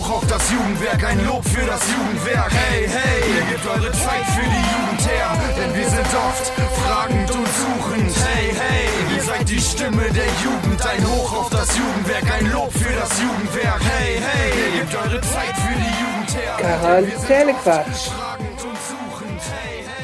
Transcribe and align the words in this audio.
hoch 0.00 0.16
auf 0.16 0.26
das 0.26 0.50
Jugendwerk, 0.50 1.04
ein 1.04 1.24
Lob 1.26 1.44
für 1.44 1.66
das 1.66 1.80
Jugendwerk. 1.88 2.50
Hey, 2.52 2.88
hey, 2.88 3.22
ihr 3.36 3.44
gebt 3.50 3.66
eure 3.66 3.92
Zeit 3.92 4.26
für 4.34 4.42
die 4.42 4.64
Jugend 4.72 5.06
her, 5.08 5.30
denn 5.56 5.74
wir 5.74 5.88
sind 5.88 6.14
oft 6.14 6.52
fragend 6.82 7.30
und 7.30 7.46
suchend. 7.46 8.14
Hey, 8.26 8.54
hey, 8.54 9.16
ihr 9.16 9.22
seid 9.22 9.48
die 9.48 9.60
Stimme 9.60 10.10
der 10.10 10.30
Jugend, 10.44 10.86
ein 10.86 11.06
Hoch 11.06 11.32
auf 11.40 11.50
das 11.50 11.76
Jugendwerk, 11.76 12.24
ein 12.32 12.50
Lob 12.52 12.72
für 12.72 12.94
das 12.94 13.10
Jugendwerk. 13.20 13.80
Hey, 13.82 14.20
hey, 14.20 14.52
ihr 14.58 14.80
gebt 14.80 14.94
eure 14.94 15.20
Zeit 15.20 15.56
für 15.56 15.74
die 15.74 15.94
Jugend 16.02 16.34
her. 16.36 16.56
Quarantänequatsch. 16.58 18.10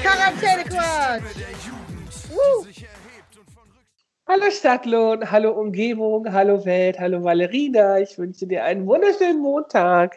Quarantänequatsch. 0.03 1.23
Hallo 4.29 4.51
Stadtlohn, 4.51 5.31
hallo 5.31 5.53
Umgebung, 5.53 6.33
hallo 6.33 6.65
Welt, 6.65 6.99
hallo 6.99 7.23
Valerina. 7.23 8.01
Ich 8.01 8.19
wünsche 8.19 8.45
dir 8.49 8.65
einen 8.65 8.85
wunderschönen 8.85 9.41
Montag. 9.41 10.17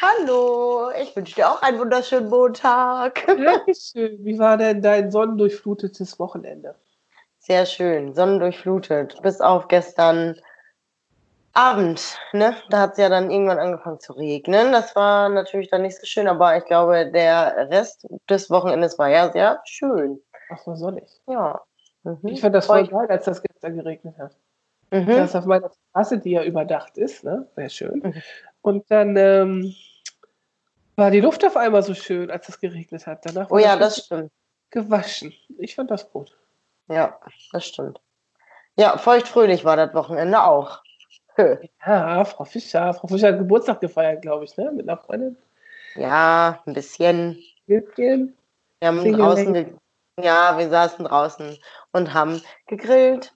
Hallo, 0.00 0.90
ich 0.98 1.14
wünsche 1.14 1.34
dir 1.34 1.50
auch 1.50 1.60
einen 1.60 1.78
wunderschönen 1.78 2.30
Montag. 2.30 3.22
Dankeschön. 3.26 4.24
Wie 4.24 4.38
war 4.38 4.56
denn 4.56 4.80
dein 4.80 5.10
sonnendurchflutetes 5.10 6.18
Wochenende? 6.18 6.74
Sehr 7.38 7.66
schön, 7.66 8.14
sonnendurchflutet. 8.14 9.20
Bis 9.20 9.42
auf 9.42 9.68
gestern 9.68 10.40
Abend, 11.52 12.18
ne? 12.32 12.56
Da 12.70 12.78
hat 12.78 12.92
es 12.92 12.98
ja 12.98 13.10
dann 13.10 13.30
irgendwann 13.30 13.58
angefangen 13.58 14.00
zu 14.00 14.14
regnen. 14.14 14.72
Das 14.72 14.96
war 14.96 15.28
natürlich 15.28 15.68
dann 15.68 15.82
nicht 15.82 15.98
so 16.00 16.06
schön, 16.06 16.28
aber 16.28 16.56
ich 16.56 16.64
glaube, 16.64 17.10
der 17.12 17.68
Rest 17.68 18.08
des 18.30 18.48
Wochenendes 18.48 18.98
war 18.98 19.10
ja 19.10 19.30
sehr 19.30 19.60
schön. 19.66 20.18
Ach, 20.48 20.66
war 20.66 20.76
sonnig. 20.76 21.10
Ja. 21.26 21.60
Mhm. 22.02 22.18
Ich 22.24 22.40
fand 22.40 22.54
das 22.54 22.66
voll 22.66 22.86
geil, 22.86 23.06
als 23.08 23.24
das 23.24 23.42
gestern 23.42 23.76
geregnet 23.76 24.16
hat. 24.18 24.36
Mhm. 24.90 25.06
Das 25.06 25.36
auf 25.36 25.44
meiner 25.46 25.70
Terrasse, 25.92 26.18
die 26.18 26.32
ja 26.32 26.44
überdacht 26.44 26.98
ist, 26.98 27.24
ne? 27.24 27.46
Sehr 27.56 27.68
schön. 27.68 28.00
Mhm. 28.02 28.22
Und 28.62 28.90
dann 28.90 29.16
ähm, 29.16 29.74
war 30.96 31.10
die 31.10 31.20
Luft 31.20 31.44
auf 31.44 31.56
einmal 31.56 31.82
so 31.82 31.94
schön, 31.94 32.30
als 32.30 32.48
es 32.48 32.58
geregnet 32.60 33.06
hat. 33.06 33.24
Danach 33.24 33.50
Oh 33.50 33.58
ja, 33.58 33.76
das 33.76 34.04
stimmt. 34.04 34.32
gewaschen. 34.70 35.32
Ich 35.58 35.74
fand 35.76 35.90
das 35.90 36.10
gut. 36.10 36.36
Ja, 36.88 37.18
das 37.52 37.66
stimmt. 37.66 38.00
Ja, 38.76 38.98
feuchtfröhlich 38.98 39.64
war 39.64 39.76
das 39.76 39.94
Wochenende 39.94 40.42
auch. 40.42 40.82
Hö. 41.36 41.56
Ja, 41.86 42.24
Frau 42.24 42.44
Fischer. 42.44 42.92
Frau 42.94 43.06
Fischer 43.06 43.28
hat 43.28 43.38
Geburtstag 43.38 43.80
gefeiert, 43.80 44.22
glaube 44.22 44.44
ich, 44.44 44.56
ne? 44.56 44.72
Mit 44.72 44.88
einer 44.88 44.98
Freundin. 44.98 45.36
Ja, 45.94 46.62
ein 46.66 46.74
bisschen. 46.74 47.38
Bisschen. 47.66 48.36
Wir 48.80 48.88
haben 48.88 49.12
draußen, 49.12 49.52
ge 49.52 49.66
ja, 50.18 50.58
wir 50.58 50.68
saßen 50.68 51.04
draußen 51.04 51.58
und 51.92 52.14
haben 52.14 52.42
gegrillt. 52.66 53.34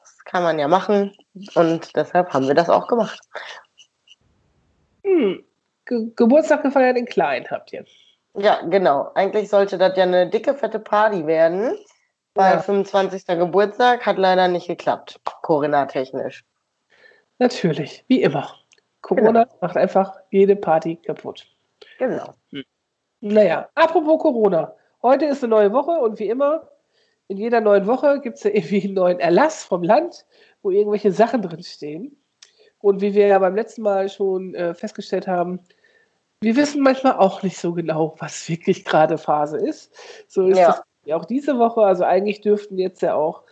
Das 0.00 0.24
kann 0.24 0.42
man 0.42 0.58
ja 0.58 0.68
machen. 0.68 1.16
Und 1.54 1.94
deshalb 1.96 2.32
haben 2.32 2.46
wir 2.46 2.54
das 2.54 2.68
auch 2.70 2.86
gemacht. 2.88 3.20
Hm. 5.04 5.44
Ge 5.86 6.10
Geburtstag 6.16 6.62
gefeiert 6.62 6.98
in 6.98 7.06
klein 7.06 7.46
habt 7.50 7.72
ihr. 7.72 7.84
Ja, 8.34 8.60
genau. 8.62 9.10
Eigentlich 9.14 9.48
sollte 9.48 9.78
das 9.78 9.96
ja 9.96 10.04
eine 10.04 10.28
dicke, 10.28 10.54
fette 10.54 10.78
Party 10.78 11.26
werden. 11.26 11.76
Weil 12.34 12.54
Ja. 12.54 12.60
25. 12.60 13.26
Geburtstag 13.26 14.06
hat 14.06 14.18
leider 14.18 14.48
nicht 14.48 14.66
geklappt. 14.68 15.20
Corinna-technisch. 15.42 16.44
Natürlich, 17.38 18.04
wie 18.06 18.22
immer. 18.22 18.54
Corona 19.00 19.48
macht 19.60 19.76
einfach 19.76 20.14
jede 20.30 20.54
Party 20.54 20.96
kaputt. 20.96 21.46
Genau. 21.98 22.34
Naja, 23.20 23.68
apropos 23.74 24.20
Corona. 24.20 24.74
Heute 25.02 25.26
ist 25.26 25.44
eine 25.44 25.50
neue 25.50 25.72
Woche 25.72 25.92
und 25.92 26.18
wie 26.18 26.28
immer, 26.28 26.68
in 27.28 27.36
jeder 27.36 27.60
neuen 27.60 27.86
Woche 27.86 28.20
gibt 28.20 28.38
es 28.38 28.44
ja 28.44 28.50
irgendwie 28.50 28.84
einen 28.84 28.94
neuen 28.94 29.20
Erlass 29.20 29.62
vom 29.64 29.82
Land, 29.82 30.26
wo 30.62 30.70
irgendwelche 30.70 31.12
Sachen 31.12 31.42
drinstehen. 31.42 32.16
Und 32.80 33.00
wie 33.00 33.14
wir 33.14 33.26
ja 33.26 33.38
beim 33.38 33.54
letzten 33.54 33.82
Mal 33.82 34.08
schon 34.08 34.54
äh, 34.54 34.72
festgestellt 34.74 35.26
haben, 35.26 35.60
wir 36.40 36.56
wissen 36.56 36.82
manchmal 36.82 37.14
auch 37.14 37.42
nicht 37.42 37.58
so 37.58 37.72
genau, 37.74 38.14
was 38.18 38.48
wirklich 38.48 38.84
gerade 38.84 39.18
Phase 39.18 39.58
ist. 39.58 39.92
So 40.28 40.46
ist 40.46 40.58
Ja. 40.58 40.68
das 40.68 40.82
ja 41.04 41.16
auch 41.16 41.24
diese 41.24 41.58
Woche. 41.58 41.82
Also 41.82 42.04
eigentlich 42.04 42.40
dürften 42.40 42.78
jetzt 42.78 43.02
ja 43.02 43.14
auch 43.14 43.42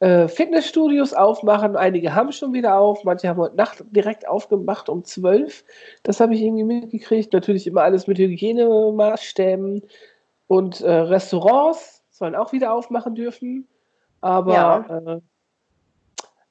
äh, 0.00 0.28
Fitnessstudios 0.28 1.14
aufmachen. 1.14 1.76
Einige 1.76 2.14
haben 2.14 2.32
schon 2.32 2.52
wieder 2.52 2.76
auf. 2.78 3.04
Manche 3.04 3.28
haben 3.28 3.38
heute 3.38 3.56
Nacht 3.56 3.82
direkt 3.90 4.28
aufgemacht 4.28 4.88
um 4.90 5.04
12. 5.04 5.64
Das 6.02 6.20
habe 6.20 6.34
ich 6.34 6.42
irgendwie 6.42 6.64
mitgekriegt. 6.64 7.32
Natürlich 7.32 7.66
immer 7.66 7.82
alles 7.82 8.06
mit 8.06 8.18
Hygienemaßstäben. 8.18 9.82
Und 10.46 10.80
äh, 10.80 10.90
Restaurants 10.92 12.02
sollen 12.10 12.34
auch 12.34 12.52
wieder 12.52 12.72
aufmachen 12.72 13.14
dürfen. 13.14 13.66
Aber 14.20 14.52
Ja. 14.54 14.98
äh, 15.14 15.20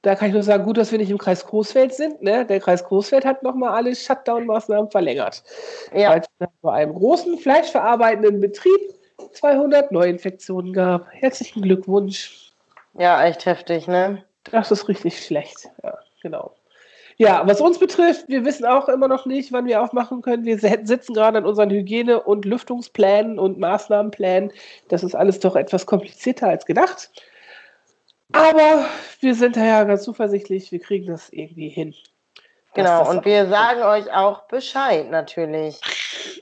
da 0.02 0.16
kann 0.16 0.28
ich 0.28 0.34
nur 0.34 0.44
sagen, 0.44 0.66
gut, 0.66 0.78
dass 0.78 0.92
wir 0.92 0.98
nicht 1.00 1.12
im 1.12 1.18
Kreis 1.18 1.46
Großfeld 1.46 1.94
sind. 1.94 2.22
Ne? 2.22 2.46
Der 2.46 2.60
Kreis 2.60 2.84
Großfeld 2.84 3.24
hat 3.26 3.42
nochmal 3.44 3.70
alle 3.72 3.96
Shutdown-Maßnahmen 3.96 4.92
verlängert. 4.92 5.44
Ja, 5.94 6.10
Weil 6.12 6.22
es 6.40 6.48
bei 6.62 6.72
einem 6.74 6.94
großen 6.94 7.38
fleischverarbeitenden 7.38 8.42
Betrieb 8.42 8.94
200 9.32 9.92
Neuinfektionen 9.92 10.74
gab. 10.74 11.08
Herzlichen 11.12 11.62
Glückwunsch. 11.62 12.52
ja, 12.98 13.24
echt 13.24 13.46
heftig, 13.46 13.88
ne? 13.88 14.24
Das 14.52 14.72
ist 14.72 14.90
richtig 14.90 15.26
schlecht. 15.26 15.70
Ja, 15.84 15.98
genau. 16.22 16.52
Ja, 17.18 17.44
was 17.46 17.62
uns 17.62 17.80
betrifft, 17.80 18.28
wir 18.28 18.46
wissen 18.46 18.66
auch 18.66 18.90
immer 18.90 19.08
noch 19.08 19.26
nicht, 19.26 19.52
wann 19.52 19.66
wir 19.66 19.82
aufmachen 19.82 20.22
können. 20.22 20.46
Wir 20.46 20.58
sitzen 20.58 21.14
gerade 21.14 21.38
an 21.38 21.46
unseren 21.46 21.70
Hygiene- 21.70 22.22
und 22.22 22.46
Lüftungsplänen 22.46 23.40
und 23.40 23.60
Maßnahmenplänen. 23.60 24.52
Das 24.90 25.04
ist 25.04 25.16
alles 25.16 25.40
doch 25.40 25.56
etwas 25.56 25.86
komplizierter 25.86 26.48
als 26.48 26.66
gedacht. 26.66 27.12
Aber 28.32 28.86
wir 29.20 29.36
sind 29.36 29.56
da 29.56 29.64
ja 29.64 29.84
ganz 29.84 30.04
zuversichtlich, 30.04 30.72
wir 30.72 30.80
kriegen 30.80 31.06
das 31.06 31.30
irgendwie 31.30 31.70
hin. 31.70 31.94
Genau. 32.74 33.08
Und 33.08 33.24
wir 33.26 33.48
sagen 33.48 33.84
euch 33.84 34.12
auch 34.12 34.48
Bescheid 34.48 35.10
natürlich. 35.12 35.80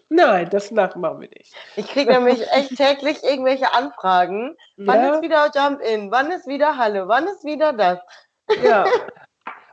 Nein, 0.08 0.50
das 0.50 0.72
machen 0.72 1.02
wir 1.02 1.30
nicht. 1.30 1.54
Ich 1.76 1.88
kriege 1.88 2.12
nämlich 2.14 2.42
echt 2.52 2.78
täglich 2.78 3.24
irgendwelche 3.24 3.74
Anfragen. 3.74 4.56
Wann 4.78 5.00
Ja? 5.02 5.16
ist 5.16 5.22
wieder 5.22 5.52
Jump-In? 5.54 6.12
Wann 6.12 6.32
ist 6.32 6.48
wieder 6.48 6.78
Halle? 6.78 7.08
Wann 7.08 7.28
ist 7.28 7.44
wieder 7.44 7.74
das? 7.74 8.00
Ja. 8.64 8.86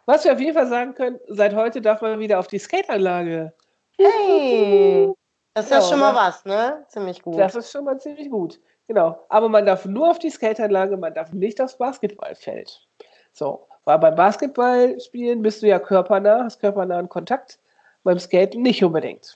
Was 0.09 0.25
wir 0.25 0.33
auf 0.33 0.41
jeden 0.41 0.55
Fall 0.55 0.67
sagen 0.69 0.95
können, 0.95 1.21
seit 1.29 1.55
heute 1.55 1.83
darf 1.83 2.01
man 2.01 2.19
wieder 2.19 2.39
auf 2.39 2.47
die 2.47 2.59
Skateanlage. 2.59 3.53
Hey! 3.99 5.13
Das 5.53 5.67
ist 5.67 5.71
ja, 5.71 5.83
schon 5.83 6.01
mal 6.01 6.15
was, 6.15 6.47
ne? 6.47 6.83
Ziemlich 6.89 7.21
gut. 7.21 7.39
Das 7.39 7.55
ist 7.55 7.71
schon 7.71 7.85
mal 7.85 8.01
ziemlich 8.01 8.31
gut. 8.31 8.59
Genau. 8.87 9.23
Aber 9.29 9.51
man 9.51 9.67
darf 9.67 9.85
nur 9.85 10.09
auf 10.09 10.19
die 10.19 10.31
Skateanlage, 10.31 10.97
man 10.97 11.13
darf 11.13 11.35
nicht 11.35 11.61
aufs 11.61 11.77
Basketballfeld. 11.77 12.89
So, 13.35 13.69
weil 13.85 13.99
beim 13.99 14.15
Basketballspielen 14.15 15.43
bist 15.43 15.61
du 15.61 15.67
ja 15.67 15.79
körpernah, 15.79 16.45
hast 16.45 16.61
körpernahen 16.61 17.11
Kontakt. 17.11 17.59
Beim 18.03 18.19
Skaten 18.19 18.63
nicht 18.63 18.83
unbedingt. 18.83 19.35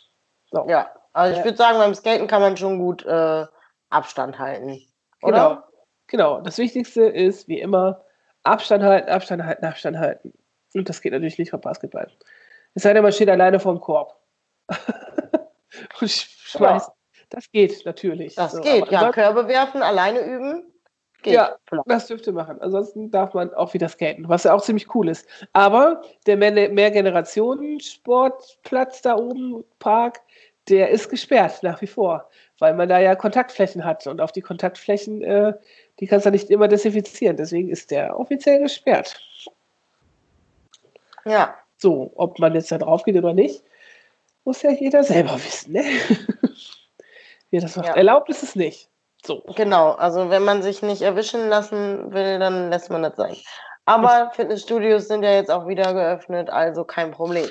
So. 0.52 0.64
Ja, 0.68 0.90
also 1.12 1.32
ich 1.32 1.38
Ja. 1.40 1.44
würde 1.44 1.58
sagen, 1.58 1.76
beim 1.76 1.94
Skaten 1.94 2.28
kann 2.28 2.40
man 2.40 2.56
schon 2.56 2.78
gut 2.78 3.04
äh, 3.04 3.44
Abstand 3.90 4.38
halten. 4.38 4.80
Genau. 5.20 5.50
Oder? 5.50 5.68
Genau. 6.06 6.40
Das 6.40 6.56
Wichtigste 6.56 7.02
ist, 7.02 7.46
wie 7.46 7.60
immer, 7.60 8.06
Abstand 8.42 8.82
halten, 8.82 9.10
Abstand 9.10 9.44
halten, 9.44 9.66
Abstand 9.66 9.98
halten. 9.98 10.32
Und 10.74 10.88
das 10.88 11.00
geht 11.00 11.12
natürlich 11.12 11.38
nicht 11.38 11.52
beim 11.52 11.60
Basketball. 11.60 12.10
Es 12.74 12.82
sei 12.82 12.92
denn, 12.92 13.02
man 13.02 13.12
steht 13.12 13.28
alleine 13.28 13.60
vorm 13.60 13.80
Korb. 13.80 14.16
Und 14.68 16.08
sch- 16.08 16.28
schmeißt. 16.56 16.90
Das 17.30 17.50
geht 17.50 17.84
natürlich. 17.86 18.34
Das 18.34 18.52
So, 18.52 18.60
geht, 18.60 18.90
ja. 18.90 19.10
Körbe 19.12 19.48
werfen, 19.48 19.82
alleine 19.82 20.20
üben. 20.20 20.64
Geht. 21.22 21.34
Ja, 21.34 21.56
das 21.86 22.08
dürfte 22.08 22.32
machen. 22.32 22.60
Ansonsten 22.60 23.10
darf 23.10 23.32
man 23.32 23.54
auch 23.54 23.72
wieder 23.74 23.88
skaten, 23.88 24.28
was 24.28 24.44
ja 24.44 24.52
auch 24.54 24.62
ziemlich 24.62 24.92
cool 24.94 25.08
ist. 25.08 25.26
Aber 25.52 26.02
der 26.26 26.36
Mehr- 26.36 26.68
Mehrgenerationen-Sportplatz 26.70 29.02
da 29.02 29.16
oben, 29.16 29.64
Park, 29.78 30.20
der 30.68 30.90
ist 30.90 31.08
gesperrt 31.08 31.62
nach 31.62 31.80
wie 31.80 31.86
vor, 31.86 32.28
weil 32.58 32.74
man 32.74 32.88
da 32.88 32.98
ja 32.98 33.14
Kontaktflächen 33.14 33.84
hat 33.84 34.06
und 34.06 34.20
auf 34.20 34.32
die 34.32 34.40
Kontaktflächen, 34.42 35.22
äh, 35.22 35.54
die 36.00 36.06
kannst 36.06 36.26
du 36.26 36.30
nicht 36.30 36.50
immer 36.50 36.68
desinfizieren. 36.68 37.36
Deswegen 37.36 37.68
ist 37.68 37.90
der 37.90 38.18
offiziell 38.18 38.60
gesperrt. 38.60 39.20
Ja. 41.24 41.56
So, 41.78 42.12
ob 42.14 42.38
man 42.38 42.54
jetzt 42.54 42.70
da 42.70 42.78
drauf 42.78 43.02
geht 43.02 43.16
oder 43.16 43.32
nicht, 43.32 43.62
muss 44.44 44.62
ja 44.62 44.70
jeder 44.70 45.02
selber 45.02 45.34
wissen. 45.34 45.72
Ne? 45.72 45.84
Wie 47.50 47.60
das 47.60 47.76
macht. 47.76 47.88
Ja. 47.88 47.94
Erlaubt 47.94 48.28
ist 48.30 48.42
es 48.42 48.54
nicht. 48.54 48.88
So. 49.24 49.42
Genau, 49.54 49.92
also 49.92 50.30
wenn 50.30 50.42
man 50.42 50.62
sich 50.62 50.82
nicht 50.82 51.02
erwischen 51.02 51.48
lassen 51.48 52.12
will, 52.12 52.38
dann 52.38 52.70
lässt 52.70 52.90
man 52.90 53.02
das 53.02 53.16
sein. 53.16 53.36
Aber 53.84 54.30
Fitnessstudios 54.34 55.08
sind 55.08 55.22
ja 55.22 55.32
jetzt 55.32 55.50
auch 55.50 55.66
wieder 55.66 55.92
geöffnet, 55.92 56.50
also 56.50 56.84
kein 56.84 57.10
Problem. 57.10 57.48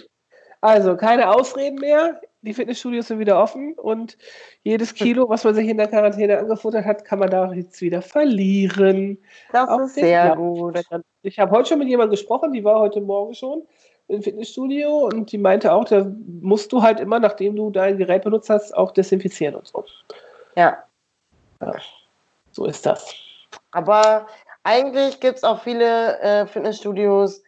Also 0.61 0.95
keine 0.95 1.29
Ausreden 1.29 1.79
mehr. 1.79 2.21
Die 2.43 2.53
Fitnessstudios 2.53 3.07
sind 3.07 3.19
wieder 3.19 3.39
offen 3.39 3.73
und 3.73 4.17
jedes 4.63 4.95
Kilo, 4.95 5.29
was 5.29 5.43
man 5.43 5.53
sich 5.53 5.67
in 5.67 5.77
der 5.77 5.87
Quarantäne 5.87 6.39
angefuttert 6.39 6.85
hat, 6.85 7.05
kann 7.05 7.19
man 7.19 7.29
da 7.29 7.51
jetzt 7.53 7.81
wieder 7.81 8.01
verlieren. 8.01 9.19
Das 9.51 9.69
Auf 9.69 9.81
ist 9.81 9.95
sehr 9.95 10.35
gut. 10.35 10.79
Ich 11.21 11.37
habe 11.37 11.51
heute 11.51 11.69
schon 11.69 11.79
mit 11.79 11.87
jemandem 11.87 12.11
gesprochen, 12.11 12.51
die 12.51 12.63
war 12.63 12.79
heute 12.79 12.99
Morgen 12.99 13.35
schon 13.35 13.61
im 14.07 14.23
Fitnessstudio 14.23 15.05
und 15.05 15.31
die 15.31 15.37
meinte 15.37 15.71
auch, 15.71 15.85
da 15.85 16.11
musst 16.41 16.71
du 16.71 16.81
halt 16.81 16.99
immer, 16.99 17.19
nachdem 17.19 17.55
du 17.55 17.69
dein 17.69 17.97
Gerät 17.97 18.23
benutzt 18.23 18.49
hast, 18.49 18.75
auch 18.75 18.91
desinfizieren 18.91 19.53
und 19.55 19.67
so. 19.67 19.85
Ja, 20.55 20.83
So 22.51 22.65
ist 22.65 22.85
das. 22.85 23.15
aber 23.71 24.25
eigentlich 24.63 25.19
gibt 25.19 25.37
es 25.37 25.43
auch 25.43 25.61
viele 25.61 26.19
äh, 26.19 26.47
Fitnessstudios, 26.47 27.43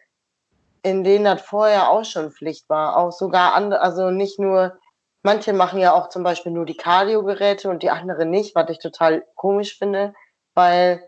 in 0.84 1.04
denen 1.04 1.26
das 1.26 1.42
vorher 1.42 1.90
auch 1.90 2.06
schon 2.06 2.32
Pflicht 2.32 2.70
war. 2.70 2.98
Auch 2.98 3.12
sogar 3.12 3.56
andere, 3.56 3.82
also 3.82 4.12
nicht 4.12 4.40
nur, 4.40 4.78
manche 5.24 5.54
machen 5.54 5.80
ja 5.80 5.94
auch 5.94 6.10
zum 6.10 6.24
Beispiel 6.24 6.52
nur 6.52 6.66
die 6.66 6.78
Cardio-Geräte 6.78 7.70
und 7.70 7.82
die 7.82 7.90
anderen 7.90 8.30
nicht, 8.30 8.56
was 8.56 8.70
ich 8.70 8.80
total 8.80 9.26
komisch 9.36 9.78
finde, 9.78 10.14
weil 10.54 11.02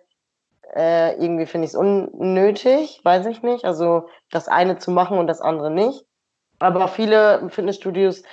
äh, 0.76 1.14
irgendwie 1.14 1.46
finde 1.46 1.66
ich 1.66 1.72
es 1.72 1.78
unnötig, 1.78 3.02
weiß 3.04 3.28
ich 3.28 3.44
nicht. 3.44 3.66
Also 3.66 4.10
das 4.32 4.48
eine 4.48 4.78
zu 4.78 4.92
machen 4.92 5.18
und 5.20 5.28
das 5.28 5.42
andere 5.42 5.70
nicht. 5.70 6.04
Aber 6.60 6.88
viele 6.88 7.50
Fitnessstudios 7.50 8.24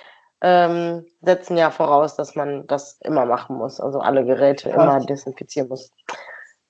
ähm, 0.40 1.06
setzen 1.20 1.56
ja 1.56 1.70
voraus, 1.70 2.16
dass 2.16 2.34
man 2.34 2.66
das 2.66 2.98
immer 3.02 3.26
machen 3.26 3.56
muss. 3.56 3.80
Also 3.80 4.00
alle 4.00 4.24
Geräte 4.24 4.70
ja. 4.70 4.74
immer 4.74 5.04
desinfizieren 5.04 5.68
muss. 5.68 5.90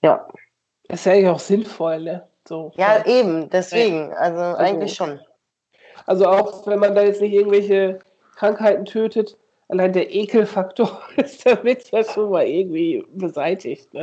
Ja. 0.03 0.27
Das 0.89 1.01
ist 1.01 1.07
ja 1.07 1.13
eigentlich 1.13 1.29
auch 1.29 1.39
sinnvoll, 1.39 2.01
ne? 2.01 2.29
So, 2.47 2.73
ja, 2.75 2.99
ja, 2.99 3.07
eben, 3.07 3.51
deswegen. 3.51 4.13
Also, 4.15 4.41
also 4.41 4.57
eigentlich 4.59 4.95
schon. 4.95 5.21
Also 6.07 6.27
auch 6.27 6.67
wenn 6.67 6.81
man 6.81 6.95
da 6.95 7.03
jetzt 7.03 7.21
nicht 7.21 7.33
irgendwelche 7.33 8.01
Krankheiten 8.43 8.87
tötet, 8.87 9.39
allein 9.69 9.93
der 9.93 10.13
Ekelfaktor 10.13 11.01
ist 11.17 11.47
damit 11.47 11.93
ja 11.93 12.03
schon 12.03 12.31
mal 12.31 12.45
irgendwie 12.45 13.07
beseitigt. 13.13 13.95
Ne? 13.95 14.01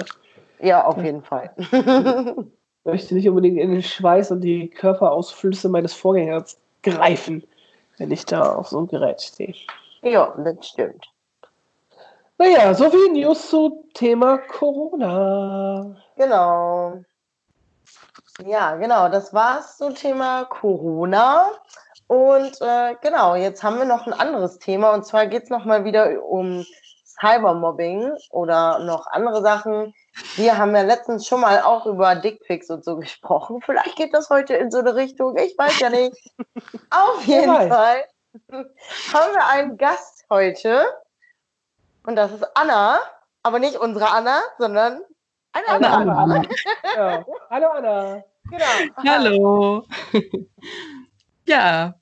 Ja, 0.61 0.85
auf 0.85 1.03
jeden 1.03 1.21
Fall. 1.21 1.51
ich 1.57 1.75
möchte 2.85 3.15
nicht 3.15 3.27
unbedingt 3.27 3.59
in 3.59 3.71
den 3.71 3.83
Schweiß 3.83 4.31
und 4.31 4.39
die 4.39 4.69
Körperausflüsse 4.69 5.67
meines 5.67 5.93
Vorgängers 5.93 6.57
greifen, 6.83 7.43
wenn 7.97 8.11
ich 8.11 8.25
da 8.25 8.55
auf 8.55 8.69
so 8.69 8.77
einem 8.77 8.87
Gerät 8.87 9.21
stehe. 9.21 9.53
Ja, 10.03 10.33
das 10.37 10.69
stimmt. 10.69 11.05
Naja, 12.37 12.73
so 12.73 12.89
viel 12.89 13.11
News 13.11 13.49
zu 13.49 13.83
Thema 13.93 14.37
Corona. 14.37 15.97
Genau. 16.15 17.03
Ja, 18.45 18.77
genau, 18.77 19.09
das 19.09 19.33
war's 19.33 19.75
zum 19.75 19.95
Thema 19.95 20.45
Corona. 20.45 21.51
Und 22.09 22.59
äh, 22.59 22.95
genau, 23.03 23.35
jetzt 23.35 23.61
haben 23.61 23.77
wir 23.77 23.85
noch 23.85 24.07
ein 24.07 24.13
anderes 24.13 24.57
Thema 24.57 24.95
und 24.95 25.05
zwar 25.05 25.27
geht 25.27 25.43
es 25.43 25.51
nochmal 25.51 25.85
wieder 25.85 26.25
um 26.25 26.65
Cybermobbing 27.05 28.13
oder 28.31 28.79
noch 28.79 29.05
andere 29.05 29.43
Sachen. 29.43 29.93
Wir 30.35 30.57
haben 30.57 30.75
ja 30.75 30.81
letztens 30.81 31.27
schon 31.27 31.41
mal 31.41 31.61
auch 31.61 31.85
über 31.85 32.15
Dickpics 32.15 32.71
und 32.71 32.83
so 32.83 32.95
gesprochen. 32.95 33.61
Vielleicht 33.63 33.95
geht 33.95 34.15
das 34.15 34.31
heute 34.31 34.55
in 34.55 34.71
so 34.71 34.79
eine 34.79 34.95
Richtung, 34.95 35.37
ich 35.37 35.55
weiß 35.55 35.79
ja 35.81 35.91
nicht. 35.91 36.17
Auf 36.89 37.23
jeden 37.25 37.69
Fall 37.69 38.03
haben 39.13 39.33
wir 39.35 39.45
einen 39.47 39.77
Gast 39.77 40.25
heute 40.31 40.91
und 42.07 42.15
das 42.15 42.31
ist 42.31 42.43
Anna, 42.55 42.97
aber 43.43 43.59
nicht 43.59 43.77
unsere 43.77 44.09
Anna, 44.09 44.41
sondern 44.57 45.01
eine 45.51 45.67
andere 45.67 45.91
Anna. 45.91 46.23
Anna. 46.23 46.41
Ja. 46.95 47.25
Hallo 47.51 47.67
Anna. 47.67 48.23
Genau. 48.49 48.95
Hallo. 49.05 49.83
ja, 51.45 51.93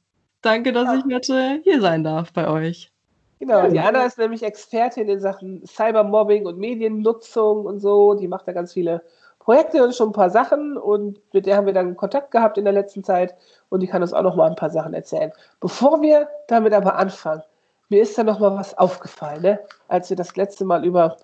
danke, 0.47 0.73
dass 0.73 0.93
ich 0.93 1.03
heute 1.13 1.59
hier 1.63 1.81
sein 1.81 2.03
darf 2.03 2.31
bei 2.33 2.47
euch. 2.47 2.91
Genau, 3.39 3.67
die 3.69 3.79
Anna 3.79 4.03
ist 4.05 4.17
nämlich 4.17 4.41
Expertin 4.41 5.07
in 5.09 5.19
Sachen 5.19 5.63
Cybermobbing 5.65 6.47
und 6.47 6.57
Mediennutzung 6.57 7.65
und 7.65 7.79
so. 7.79 8.15
Die 8.15 8.27
macht 8.27 8.47
da 8.47 8.51
ganz 8.51 8.73
viele 8.73 9.03
Projekte 9.39 9.83
und 9.83 9.93
schon 9.93 10.09
ein 10.09 10.13
paar 10.13 10.31
Sachen 10.31 10.75
und 10.75 11.21
mit 11.33 11.45
der 11.45 11.57
haben 11.57 11.67
wir 11.67 11.73
dann 11.73 11.95
Kontakt 11.95 12.31
gehabt 12.31 12.57
in 12.57 12.65
der 12.65 12.73
letzten 12.73 13.03
Zeit 13.03 13.35
und 13.69 13.81
die 13.81 13.87
kann 13.87 14.01
uns 14.01 14.11
auch 14.11 14.23
noch 14.23 14.35
mal 14.35 14.49
ein 14.49 14.55
paar 14.55 14.71
Sachen 14.71 14.93
erzählen. 14.93 15.31
Bevor 15.59 16.01
wir 16.01 16.27
damit 16.47 16.73
aber 16.73 16.95
anfangen, 16.95 17.43
mir 17.89 18.01
ist 18.01 18.17
da 18.17 18.23
noch 18.23 18.39
mal 18.39 18.55
was 18.55 18.77
aufgefallen, 18.77 19.41
ne? 19.43 19.59
als 19.87 20.09
wir 20.09 20.17
das 20.17 20.35
letzte 20.35 20.65
Mal 20.65 20.83
über 20.83 21.17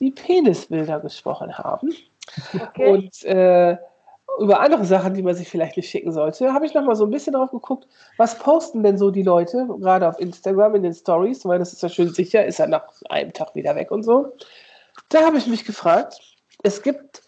die 0.00 0.10
Penisbilder 0.10 1.00
gesprochen 1.00 1.56
haben. 1.56 1.94
Okay. 2.54 2.92
Und 2.92 3.24
äh, 3.24 3.76
über 4.38 4.60
andere 4.60 4.84
Sachen, 4.84 5.14
die 5.14 5.22
man 5.22 5.34
sich 5.34 5.48
vielleicht 5.48 5.76
nicht 5.76 5.90
schicken 5.90 6.12
sollte, 6.12 6.52
habe 6.52 6.66
ich 6.66 6.74
noch 6.74 6.84
mal 6.84 6.96
so 6.96 7.04
ein 7.04 7.10
bisschen 7.10 7.34
drauf 7.34 7.50
geguckt, 7.50 7.86
was 8.16 8.38
posten 8.38 8.82
denn 8.82 8.96
so 8.98 9.10
die 9.10 9.22
Leute, 9.22 9.66
gerade 9.78 10.08
auf 10.08 10.18
Instagram 10.18 10.76
in 10.76 10.82
den 10.82 10.94
Stories, 10.94 11.44
weil 11.44 11.58
das 11.58 11.72
ist 11.72 11.82
ja 11.82 11.88
schön 11.88 12.12
sicher, 12.12 12.44
ist 12.44 12.58
ja 12.58 12.66
nach 12.66 12.84
einem 13.08 13.32
Tag 13.32 13.54
wieder 13.54 13.76
weg 13.76 13.90
und 13.90 14.02
so. 14.02 14.32
Da 15.08 15.24
habe 15.24 15.38
ich 15.38 15.46
mich 15.46 15.64
gefragt, 15.64 16.18
es 16.62 16.82
gibt, 16.82 17.22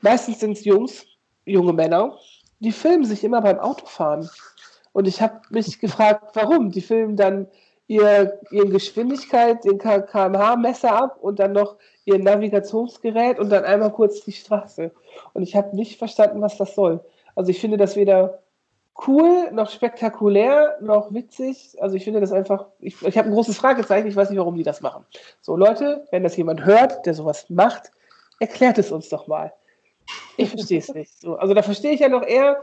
meistens 0.00 0.40
sind 0.40 0.52
es 0.52 0.64
Jungs, 0.64 1.06
junge 1.44 1.72
Männer, 1.72 2.16
die 2.60 2.72
filmen 2.72 3.04
sich 3.04 3.22
immer 3.22 3.42
beim 3.42 3.58
Autofahren. 3.58 4.28
Und 4.92 5.06
ich 5.06 5.20
habe 5.20 5.40
mich 5.50 5.78
gefragt, 5.78 6.34
warum? 6.34 6.70
Die 6.70 6.80
filmen 6.80 7.16
dann 7.16 7.48
ihr, 7.86 8.40
ihren 8.50 8.70
Geschwindigkeit, 8.70 9.64
den 9.64 9.78
kmh-Messer 9.78 10.92
ab 10.92 11.18
und 11.20 11.38
dann 11.38 11.52
noch 11.52 11.76
ihr 12.06 12.18
Navigationsgerät 12.18 13.38
und 13.38 13.50
dann 13.50 13.64
einmal 13.64 13.92
kurz 13.92 14.24
die 14.24 14.32
Straße. 14.32 14.92
Und 15.34 15.42
ich 15.42 15.54
habe 15.54 15.76
nicht 15.76 15.98
verstanden, 15.98 16.40
was 16.40 16.56
das 16.56 16.74
soll. 16.74 17.04
Also 17.34 17.50
ich 17.50 17.60
finde 17.60 17.76
das 17.76 17.96
weder 17.96 18.38
cool, 19.06 19.50
noch 19.52 19.68
spektakulär, 19.68 20.78
noch 20.80 21.12
witzig. 21.12 21.76
Also 21.80 21.96
ich 21.96 22.04
finde 22.04 22.20
das 22.20 22.32
einfach, 22.32 22.66
ich, 22.78 23.02
ich 23.02 23.18
habe 23.18 23.28
ein 23.28 23.34
großes 23.34 23.58
Fragezeichen, 23.58 24.06
ich 24.06 24.16
weiß 24.16 24.30
nicht, 24.30 24.38
warum 24.38 24.56
die 24.56 24.62
das 24.62 24.80
machen. 24.80 25.04
So 25.42 25.56
Leute, 25.56 26.06
wenn 26.12 26.22
das 26.22 26.36
jemand 26.36 26.64
hört, 26.64 27.04
der 27.04 27.12
sowas 27.12 27.50
macht, 27.50 27.90
erklärt 28.40 28.78
es 28.78 28.92
uns 28.92 29.08
doch 29.08 29.26
mal. 29.26 29.52
Ich 30.36 30.50
verstehe 30.50 30.78
es 30.78 30.94
nicht. 30.94 31.20
So, 31.20 31.34
also 31.34 31.54
da 31.54 31.62
verstehe 31.62 31.92
ich 31.92 32.00
ja 32.00 32.08
noch 32.08 32.22
eher, 32.22 32.62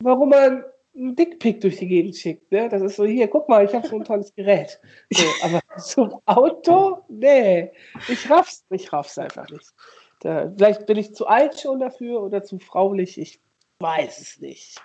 warum 0.00 0.30
man 0.30 0.64
einen 0.96 1.16
Dickpick 1.16 1.60
durch 1.60 1.78
die 1.78 1.88
Gegend 1.88 2.16
schickt. 2.16 2.50
Ne? 2.52 2.68
Das 2.68 2.82
ist 2.82 2.96
so, 2.96 3.04
hier, 3.04 3.28
guck 3.28 3.48
mal, 3.48 3.64
ich 3.64 3.74
habe 3.74 3.86
so 3.86 3.96
ein 3.96 4.04
tolles 4.04 4.34
Gerät. 4.34 4.80
So, 5.10 5.24
aber 5.42 5.60
zum 5.78 6.20
Auto? 6.26 7.04
Nee, 7.08 7.72
ich 8.08 8.30
raff's, 8.30 8.64
ich 8.70 8.92
raff's 8.92 9.18
einfach 9.18 9.48
nicht. 9.50 9.72
Da, 10.20 10.50
vielleicht 10.54 10.86
bin 10.86 10.96
ich 10.96 11.14
zu 11.14 11.26
alt 11.26 11.60
schon 11.60 11.80
dafür 11.80 12.22
oder 12.22 12.42
zu 12.42 12.58
fraulich, 12.58 13.18
ich 13.18 13.40
weiß 13.80 14.20
es 14.20 14.40
nicht. 14.40 14.80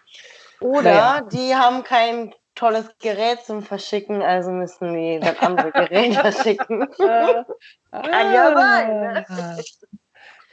Oder 0.59 0.81
naja. 0.81 1.21
die 1.21 1.55
haben 1.55 1.83
kein 1.83 2.33
tolles 2.55 2.89
Gerät 2.99 3.39
zum 3.45 3.61
Verschicken, 3.61 4.21
also 4.21 4.51
müssen 4.51 4.93
die 4.93 5.19
das 5.19 5.39
andere 5.39 5.71
Gerät 5.71 6.15
verschicken. 6.15 6.89
Kann 6.91 7.45
ah, 7.91 8.33
ja 8.33 8.53
sein. 8.53 9.25
Ne? 9.29 9.63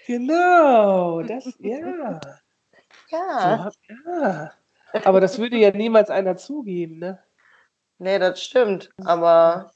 Genau, 0.07 1.23
das, 1.23 1.53
ja. 1.59 2.21
Ja. 3.09 3.71
So, 3.71 4.11
ja. 4.11 4.53
Aber 5.05 5.21
das 5.21 5.39
würde 5.39 5.57
ja 5.57 5.71
niemals 5.71 6.11
einer 6.11 6.37
zugeben, 6.37 6.99
ne? 6.99 7.19
Nee, 7.99 8.19
das 8.19 8.43
stimmt. 8.43 8.91
Aber 9.05 9.73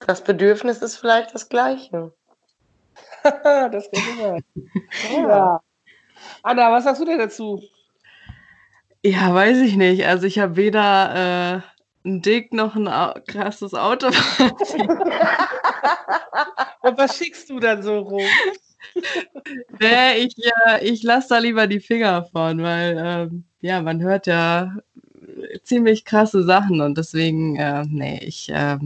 das 0.00 0.22
Bedürfnis 0.24 0.78
ist 0.78 0.96
vielleicht 0.96 1.34
das 1.34 1.48
gleiche. 1.48 2.12
das 3.22 3.90
kann 3.90 4.18
sein. 4.18 4.44
Ja. 5.12 5.60
Anna, 6.42 6.72
was 6.72 6.84
sagst 6.84 7.00
du 7.00 7.04
denn 7.04 7.18
dazu? 7.18 7.62
Ja, 9.02 9.34
weiß 9.34 9.58
ich 9.58 9.76
nicht. 9.76 10.06
Also 10.06 10.26
ich 10.26 10.38
habe 10.38 10.56
weder 10.56 11.62
äh, 12.04 12.08
ein 12.08 12.22
Dick 12.22 12.52
noch 12.52 12.76
ein 12.76 12.88
Au 12.88 13.14
krasses 13.26 13.74
Auto. 13.74 14.06
Und 16.82 16.98
was 16.98 17.16
schickst 17.16 17.48
du 17.50 17.60
dann 17.60 17.82
so 17.82 17.98
rum? 17.98 18.22
nee, 19.80 20.18
ich, 20.18 20.34
äh, 20.66 20.84
ich 20.84 21.02
lasse 21.02 21.28
da 21.30 21.38
lieber 21.38 21.66
die 21.66 21.80
Finger 21.80 22.24
von, 22.24 22.62
weil 22.62 22.96
ähm, 22.98 23.44
ja, 23.60 23.82
man 23.82 24.00
hört 24.00 24.26
ja 24.26 24.74
ziemlich 25.62 26.04
krasse 26.04 26.42
Sachen 26.42 26.80
und 26.80 26.98
deswegen, 26.98 27.56
äh, 27.56 27.84
nee, 27.88 28.18
ich 28.22 28.50
äh, 28.50 28.78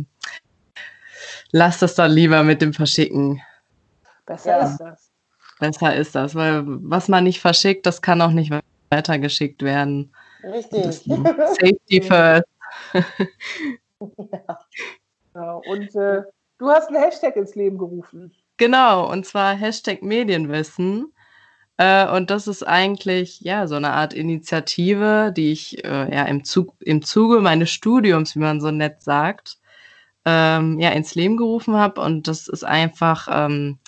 lasse 1.52 1.80
das 1.80 1.94
dann 1.94 2.10
lieber 2.10 2.42
mit 2.42 2.60
dem 2.60 2.72
Verschicken. 2.72 3.40
Besser 4.26 4.58
ja. 4.58 4.66
ist 4.66 4.78
das. 4.78 5.10
Besser 5.60 5.94
ist 5.94 6.14
das, 6.14 6.34
weil 6.34 6.62
was 6.66 7.08
man 7.08 7.24
nicht 7.24 7.40
verschickt, 7.40 7.86
das 7.86 8.02
kann 8.02 8.20
auch 8.20 8.32
nicht 8.32 8.52
weitergeschickt 8.90 9.62
werden. 9.62 10.12
Richtig. 10.42 10.84
Safety 10.84 12.02
first. 12.08 12.44
ja. 14.02 14.58
Genau. 15.32 15.62
Und 15.66 15.94
äh, 15.94 16.22
du 16.58 16.68
hast 16.68 16.88
einen 16.88 17.02
Hashtag 17.02 17.36
ins 17.36 17.54
Leben 17.54 17.78
gerufen. 17.78 18.32
Genau, 18.56 19.10
und 19.10 19.26
zwar 19.26 19.54
Hashtag 19.54 20.02
Medienwissen. 20.02 21.12
Äh, 21.76 22.08
und 22.08 22.30
das 22.30 22.46
ist 22.46 22.62
eigentlich 22.62 23.40
ja 23.40 23.66
so 23.66 23.74
eine 23.76 23.92
Art 23.92 24.14
Initiative, 24.14 25.32
die 25.36 25.52
ich 25.52 25.84
äh, 25.84 26.14
ja 26.14 26.24
im, 26.24 26.44
Zug, 26.44 26.74
im 26.80 27.02
Zuge 27.02 27.40
meines 27.40 27.70
Studiums, 27.70 28.36
wie 28.36 28.40
man 28.40 28.60
so 28.60 28.70
nett 28.70 29.02
sagt, 29.02 29.58
ähm, 30.24 30.78
ja 30.80 30.90
ins 30.90 31.14
Leben 31.14 31.36
gerufen 31.36 31.74
habe. 31.76 32.00
Und 32.00 32.28
das 32.28 32.48
ist 32.48 32.64
einfach, 32.64 33.28
ähm, 33.30 33.78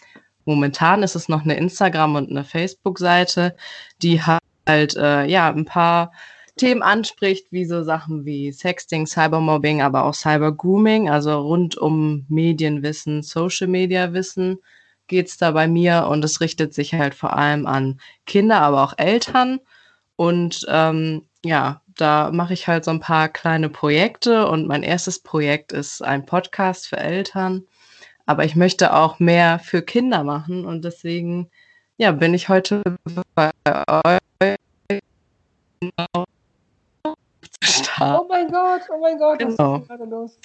momentan 0.44 1.02
ist 1.02 1.16
es 1.16 1.28
noch 1.28 1.44
eine 1.44 1.56
Instagram- 1.56 2.16
und 2.16 2.30
eine 2.30 2.44
Facebook-Seite, 2.44 3.56
die 4.02 4.20
halt 4.22 4.96
äh, 4.96 5.26
ja 5.26 5.48
ein 5.50 5.64
paar 5.64 6.12
Themen 6.56 6.82
anspricht, 6.82 7.52
wie 7.52 7.66
so 7.66 7.82
Sachen 7.84 8.24
wie 8.24 8.50
Sexting, 8.50 9.06
Cybermobbing, 9.06 9.82
aber 9.82 10.04
auch 10.04 10.14
Cybergrooming, 10.14 11.10
also 11.10 11.38
rund 11.38 11.76
um 11.76 12.24
Medienwissen, 12.28 13.22
Social-Media-Wissen 15.06 15.08
geht's 15.08 15.36
da 15.36 15.50
bei 15.52 15.68
mir 15.68 16.06
und 16.10 16.24
es 16.24 16.40
richtet 16.40 16.74
sich 16.74 16.94
halt 16.94 17.14
vor 17.14 17.36
allem 17.36 17.66
an 17.66 18.00
Kinder, 18.26 18.60
aber 18.60 18.82
auch 18.82 18.94
Eltern. 18.96 19.60
Und 20.16 20.64
ähm, 20.68 21.22
ja, 21.44 21.80
da 21.96 22.30
mache 22.32 22.54
ich 22.54 22.66
halt 22.66 22.84
so 22.84 22.90
ein 22.90 23.00
paar 23.00 23.28
kleine 23.28 23.68
Projekte 23.68 24.48
und 24.48 24.66
mein 24.66 24.82
erstes 24.82 25.20
Projekt 25.22 25.72
ist 25.72 26.02
ein 26.02 26.26
Podcast 26.26 26.88
für 26.88 26.96
Eltern. 26.96 27.64
Aber 28.26 28.44
ich 28.44 28.56
möchte 28.56 28.92
auch 28.94 29.18
mehr 29.20 29.58
für 29.60 29.82
Kinder 29.82 30.24
machen 30.24 30.64
und 30.66 30.84
deswegen 30.84 31.48
ja, 31.98 32.12
bin 32.12 32.34
ich 32.34 32.48
heute 32.48 32.82
bei 33.34 33.50
euch. 34.04 34.18
Oh 38.00 38.26
mein 38.28 38.48
Gott, 38.50 38.82
oh 38.90 38.98
mein 39.00 39.18
Gott, 39.18 39.40
was 39.42 39.56
Genau. 39.56 39.76
ist 39.76 39.88
denn 39.88 39.98
gerade 39.98 40.10
los? 40.10 40.38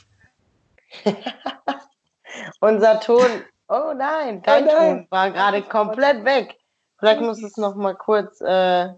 Unser 2.62 3.00
Ton, 3.02 3.28
oh 3.72 3.94
nein, 3.94 4.42
dein 4.44 4.64
Oh 4.64 4.72
nein. 4.72 4.98
Ton 4.98 5.08
war 5.10 5.32
gerade 5.32 5.62
komplett 5.64 6.24
weg. 6.26 6.58
Vielleicht 7.00 7.22
musst 7.22 7.42
du 7.42 7.48
es 7.48 7.58
noch 7.58 7.76
mal 7.76 7.96
kurz 7.96 8.42
äh, 8.42 8.90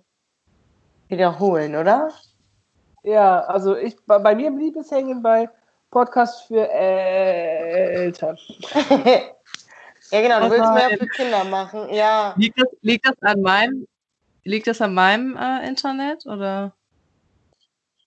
wiederholen, 1.07 1.75
oder? 1.75 2.11
Ja, 3.03 3.41
also 3.41 3.75
ich 3.77 3.95
bei, 4.05 4.19
bei 4.19 4.35
mir 4.35 4.51
blieb 4.51 4.75
es 4.75 4.91
hängen 4.91 5.21
bei 5.21 5.49
Podcast 5.91 6.47
für 6.47 6.67
äh, 6.69 8.03
Eltern. 8.03 8.37
ja, 10.11 10.21
genau, 10.21 10.39
du 10.41 10.47
Oh 10.47 10.49
willst 10.49 10.73
mehr 10.73 10.97
für 10.97 11.07
Kinder 11.07 11.43
machen. 11.45 11.93
Ja, 11.93 12.33
Liegt 12.35 12.59
das, 12.59 12.67
liegt 12.81 13.07
das 13.07 13.15
an 13.21 13.41
meinem, 13.41 13.87
liegt 14.43 14.67
das 14.67 14.81
an 14.81 14.93
meinem 14.93 15.37
äh, 15.37 15.67
Internet 15.67 16.25
oder? 16.25 16.73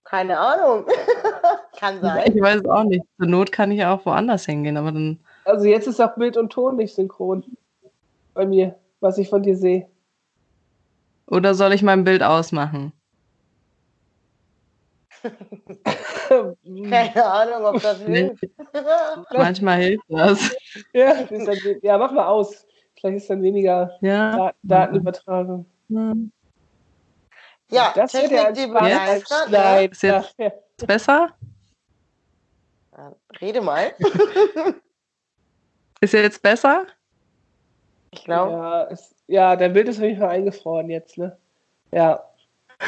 keine 0.07 0.39
Ahnung. 0.39 0.87
Kann 1.79 2.01
sein. 2.01 2.33
Ich 2.35 2.41
weiß 2.41 2.61
es 2.63 2.69
auch 2.69 2.85
nicht. 2.85 3.05
Zur 3.19 3.27
Not 3.27 3.53
kann 3.53 3.71
ich 3.71 3.81
ja 3.81 3.93
auch 3.93 4.07
woanders 4.07 4.47
hingehen, 4.47 4.77
aber 4.77 4.93
dann. 4.93 5.21
Also 5.47 5.67
jetzt 5.67 5.87
ist 5.87 6.01
auch 6.01 6.15
Bild 6.17 6.37
und 6.37 6.51
Ton 6.53 6.77
nicht 6.77 6.95
synchron. 6.95 7.45
Bei 8.35 8.45
mir, 8.47 8.75
was 9.01 9.17
ich 9.17 9.29
von 9.29 9.43
dir 9.43 9.57
sehe. 9.57 9.89
Oder 11.29 11.55
soll 11.55 11.73
ich 11.73 11.83
mein 11.83 12.03
Bild 12.05 12.23
ausmachen? 12.23 12.93
Keine 16.29 17.25
Ahnung, 17.25 17.65
ob 17.65 17.81
das 17.83 18.01
hilft. 18.03 18.45
Manchmal 19.33 19.79
hilft 19.81 20.05
das. 20.09 20.51
ja, 20.93 21.23
das 21.23 21.31
ist 21.31 21.47
dann, 21.47 21.59
ja, 21.83 21.97
mach 21.97 22.13
mal 22.13 22.27
aus. 22.27 22.67
Vielleicht 22.99 23.19
ist 23.19 23.31
dann 23.31 23.43
weniger 23.43 23.97
Ja. 24.01 24.37
Da 24.37 24.53
Datenübertragung. 24.63 25.67
Hm. 25.89 26.33
ja, 27.71 27.93
Das 27.95 28.13
wird 28.15 28.31
ja. 28.33 28.51
Ne? 28.51 28.69
Nein, 29.51 29.91
Ist 29.91 30.03
jetzt- 30.03 30.35
ja. 30.39 30.47
Ist 30.77 30.87
besser? 30.87 31.29
Ja, 32.97 33.15
Rede 33.41 33.61
mal. 33.61 33.93
Ist 36.01 36.13
jetzt 36.13 36.43
besser? 36.43 36.87
Ich 38.11 38.25
glaube. 38.25 38.53
Ja, 38.53 38.89
ja, 39.29 39.57
dein 39.57 39.73
Bild 39.73 39.89
ist 39.89 39.99
auf 39.99 40.05
jeden 40.05 40.19
Fall 40.21 40.31
eingefroren 40.31 40.91
jetzt, 40.91 41.19
ne? 41.19 41.37
Ja. 41.93 42.23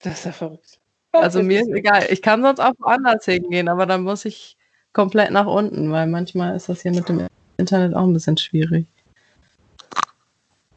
Das 0.00 0.18
ist 0.18 0.24
ja 0.26 0.32
verrückt. 0.32 0.78
Also 1.12 1.42
mir 1.42 1.60
ist 1.60 1.68
ist 1.68 1.76
egal. 1.76 2.06
Ich 2.10 2.20
kann 2.20 2.42
sonst 2.42 2.60
auch 2.60 2.74
woanders 2.78 3.24
hingehen, 3.24 3.70
aber 3.70 3.86
dann 3.86 4.02
muss 4.02 4.26
ich 4.26 4.58
komplett 4.92 5.30
nach 5.30 5.46
unten, 5.46 5.90
weil 5.90 6.06
manchmal 6.06 6.54
ist 6.54 6.68
das 6.68 6.82
hier 6.82 6.92
mit 6.92 7.08
dem 7.08 7.26
Internet 7.56 7.94
auch 7.96 8.02
ein 8.02 8.12
bisschen 8.12 8.36
schwierig. 8.36 8.86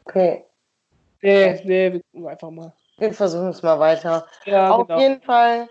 Okay, 0.06 0.46
Nee, 1.22 1.62
nee, 1.66 1.94
wir 1.94 2.02
gucken 2.02 2.28
einfach 2.28 2.52
mal. 2.52 2.74
wir 2.98 3.14
versuchen 3.14 3.50
es 3.50 3.62
mal 3.64 3.80
weiter. 3.80 4.26
Ja, 4.46 4.72
Auf 4.72 4.88
genau. 4.88 5.00
jeden 5.00 5.22
Fall. 5.22 5.68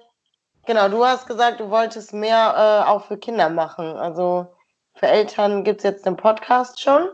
Genau, 0.66 0.88
du 0.88 1.04
hast 1.04 1.26
gesagt, 1.26 1.60
du 1.60 1.70
wolltest 1.70 2.12
mehr 2.12 2.84
äh, 2.86 2.90
auch 2.90 3.04
für 3.06 3.16
Kinder 3.16 3.48
machen. 3.48 3.86
Also 3.96 4.48
für 4.96 5.06
Eltern 5.06 5.62
gibt 5.62 5.78
es 5.78 5.84
jetzt 5.84 6.06
den 6.06 6.16
Podcast 6.16 6.80
schon. 6.80 7.08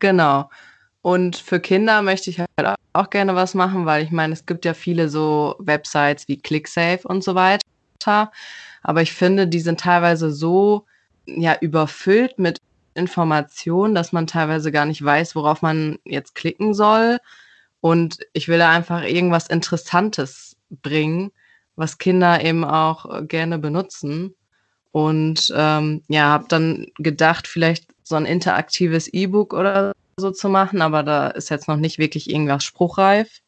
Genau. 0.00 0.50
Und 1.02 1.36
für 1.36 1.60
Kinder 1.60 2.02
möchte 2.02 2.30
ich 2.30 2.40
halt 2.40 2.76
auch 2.92 3.10
gerne 3.10 3.34
was 3.34 3.54
machen, 3.54 3.86
weil 3.86 4.04
ich 4.04 4.10
meine, 4.10 4.32
es 4.32 4.46
gibt 4.46 4.64
ja 4.64 4.74
viele 4.74 5.08
so 5.08 5.56
Websites 5.58 6.28
wie 6.28 6.38
ClickSafe 6.38 7.06
und 7.06 7.22
so 7.22 7.34
weiter. 7.34 8.32
Aber 8.82 9.02
ich 9.02 9.12
finde, 9.12 9.46
die 9.46 9.60
sind 9.60 9.80
teilweise 9.80 10.30
so 10.30 10.86
ja, 11.26 11.56
überfüllt 11.60 12.38
mit 12.38 12.58
Informationen, 12.94 13.94
dass 13.94 14.12
man 14.12 14.26
teilweise 14.26 14.70
gar 14.72 14.86
nicht 14.86 15.04
weiß, 15.04 15.34
worauf 15.36 15.62
man 15.62 15.98
jetzt 16.04 16.34
klicken 16.34 16.74
soll. 16.74 17.18
Und 17.80 18.18
ich 18.32 18.48
will 18.48 18.58
da 18.58 18.70
einfach 18.70 19.02
irgendwas 19.02 19.48
Interessantes 19.48 20.56
bringen, 20.70 21.32
was 21.76 21.98
Kinder 21.98 22.42
eben 22.42 22.64
auch 22.64 23.04
äh, 23.14 23.24
gerne 23.24 23.58
benutzen. 23.58 24.34
Und 24.94 25.52
ähm, 25.56 26.02
ja, 26.06 26.26
habe 26.26 26.44
dann 26.46 26.86
gedacht, 26.98 27.48
vielleicht 27.48 27.86
so 28.04 28.14
ein 28.14 28.26
interaktives 28.26 29.08
E-Book 29.08 29.52
oder 29.52 29.92
so 30.16 30.30
zu 30.30 30.48
machen, 30.48 30.80
aber 30.82 31.02
da 31.02 31.26
ist 31.30 31.50
jetzt 31.50 31.66
noch 31.66 31.78
nicht 31.78 31.98
wirklich 31.98 32.30
irgendwas 32.30 32.62
spruchreif. 32.62 33.40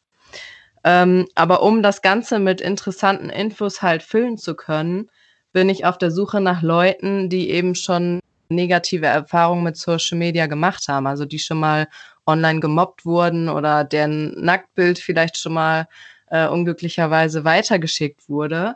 Ähm, 0.83 1.25
aber 1.35 1.63
um 1.63 1.81
das 1.81 2.01
Ganze 2.01 2.39
mit 2.39 2.59
interessanten 2.59 3.29
Infos 3.29 3.81
halt 3.81 4.03
füllen 4.03 4.37
zu 4.37 4.55
können, 4.55 5.09
bin 5.53 5.69
ich 5.69 5.85
auf 5.85 5.97
der 5.97 6.11
Suche 6.11 6.41
nach 6.41 6.61
Leuten, 6.63 7.29
die 7.29 7.49
eben 7.49 7.75
schon 7.75 8.19
negative 8.49 9.05
Erfahrungen 9.05 9.63
mit 9.63 9.77
Social 9.77 10.17
Media 10.17 10.47
gemacht 10.47 10.89
haben, 10.89 11.07
also 11.07 11.23
die 11.23 11.39
schon 11.39 11.61
mal 11.61 11.87
online 12.25 12.59
gemobbt 12.59 13.05
wurden 13.05 13.47
oder 13.47 13.85
deren 13.85 14.33
Nacktbild 14.41 14.99
vielleicht 14.99 15.37
schon 15.37 15.53
mal 15.53 15.87
äh, 16.29 16.45
unglücklicherweise 16.49 17.45
weitergeschickt 17.45 18.27
wurde. 18.27 18.75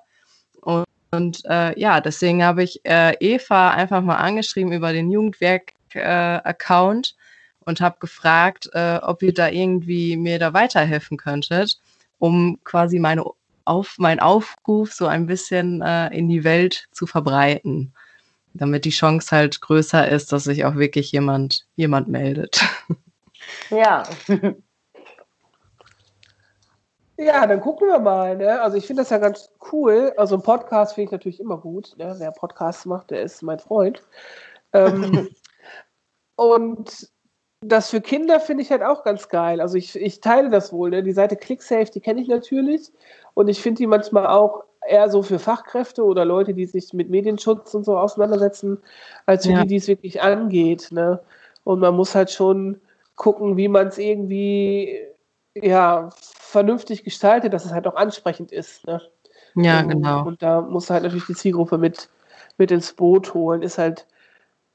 Und, 0.61 0.85
und 1.11 1.43
äh, 1.45 1.79
ja, 1.79 2.01
deswegen 2.01 2.43
habe 2.43 2.63
ich 2.63 2.83
äh, 2.85 3.15
Eva 3.19 3.71
einfach 3.71 4.01
mal 4.01 4.15
angeschrieben 4.15 4.71
über 4.71 4.93
den 4.93 5.11
Jugendwerk-Account 5.11 7.15
und 7.65 7.81
habe 7.81 7.97
gefragt, 7.99 8.69
äh, 8.73 8.99
ob 9.01 9.21
ihr 9.21 9.33
da 9.33 9.49
irgendwie 9.49 10.17
mir 10.17 10.39
da 10.39 10.53
weiterhelfen 10.53 11.17
könntet, 11.17 11.79
um 12.19 12.59
quasi 12.63 12.99
meine 12.99 13.23
auf 13.65 13.97
meinen 13.99 14.19
Aufruf 14.19 14.93
so 14.93 15.05
ein 15.05 15.27
bisschen 15.27 15.81
äh, 15.81 16.07
in 16.07 16.27
die 16.27 16.43
Welt 16.43 16.87
zu 16.91 17.05
verbreiten, 17.05 17.93
damit 18.53 18.85
die 18.85 18.89
Chance 18.89 19.35
halt 19.35 19.61
größer 19.61 20.09
ist, 20.09 20.31
dass 20.31 20.45
sich 20.45 20.65
auch 20.65 20.75
wirklich 20.75 21.11
jemand 21.11 21.65
jemand 21.75 22.07
meldet. 22.07 22.61
Ja. 23.69 24.03
Ja, 27.21 27.45
dann 27.45 27.61
gucken 27.61 27.87
wir 27.87 27.99
mal. 27.99 28.35
Ne? 28.35 28.59
Also 28.61 28.77
ich 28.77 28.87
finde 28.87 29.03
das 29.03 29.11
ja 29.11 29.19
ganz 29.19 29.51
cool. 29.71 30.11
Also 30.17 30.35
ein 30.35 30.41
Podcast 30.41 30.95
finde 30.95 31.05
ich 31.05 31.11
natürlich 31.11 31.39
immer 31.39 31.57
gut. 31.57 31.93
Ne? 31.97 32.15
Wer 32.17 32.31
Podcasts 32.31 32.87
macht, 32.87 33.11
der 33.11 33.21
ist 33.21 33.43
mein 33.43 33.59
Freund. 33.59 34.01
Ähm, 34.73 35.29
und 36.35 37.11
das 37.63 37.91
für 37.91 38.01
Kinder 38.01 38.39
finde 38.39 38.63
ich 38.63 38.71
halt 38.71 38.81
auch 38.81 39.03
ganz 39.03 39.29
geil. 39.29 39.61
Also 39.61 39.77
ich, 39.77 39.95
ich 39.95 40.19
teile 40.19 40.49
das 40.49 40.73
wohl. 40.73 40.89
Ne? 40.89 41.03
Die 41.03 41.11
Seite 41.11 41.35
ClickSafe, 41.35 41.91
die 41.91 42.01
kenne 42.01 42.21
ich 42.21 42.27
natürlich. 42.27 42.91
Und 43.35 43.49
ich 43.49 43.61
finde 43.61 43.77
die 43.77 43.87
manchmal 43.87 44.25
auch 44.25 44.63
eher 44.87 45.07
so 45.11 45.21
für 45.21 45.37
Fachkräfte 45.37 46.03
oder 46.03 46.25
Leute, 46.25 46.55
die 46.55 46.65
sich 46.65 46.91
mit 46.91 47.11
Medienschutz 47.11 47.75
und 47.75 47.83
so 47.83 47.99
auseinandersetzen, 47.99 48.81
als 49.27 49.45
für 49.45 49.51
Ja. 49.51 49.61
die, 49.61 49.67
die 49.67 49.75
es 49.75 49.87
wirklich 49.87 50.23
angeht. 50.23 50.87
Ne? 50.91 51.19
Und 51.65 51.81
man 51.81 51.95
muss 51.95 52.15
halt 52.15 52.31
schon 52.31 52.81
gucken, 53.15 53.57
wie 53.57 53.67
man 53.67 53.89
es 53.89 53.99
irgendwie 53.99 55.10
ja, 55.55 56.09
vernünftig 56.17 57.03
gestaltet, 57.03 57.53
dass 57.53 57.65
es 57.65 57.71
halt 57.71 57.87
auch 57.87 57.95
ansprechend 57.95 58.51
ist. 58.51 58.85
Ne? 58.85 59.01
ja, 59.55 59.81
und, 59.81 59.89
genau. 59.89 60.25
Und 60.25 60.41
da 60.41 60.61
muss 60.61 60.89
halt 60.89 61.03
natürlich 61.03 61.25
die 61.25 61.35
Zielgruppe 61.35 61.77
mit, 61.77 62.09
mit 62.57 62.71
ins 62.71 62.93
Boot 62.93 63.33
holen. 63.33 63.61
Ist 63.61 63.77
halt 63.77 64.07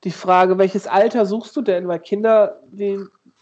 die 0.05 0.11
Frage, 0.11 0.59
welches 0.59 0.87
Alter 0.87 1.27
suchst 1.27 1.57
du 1.57 1.63
denn? 1.63 1.89
Weil 1.89 2.01
Kinder, 2.01 2.61
die 2.71 3.01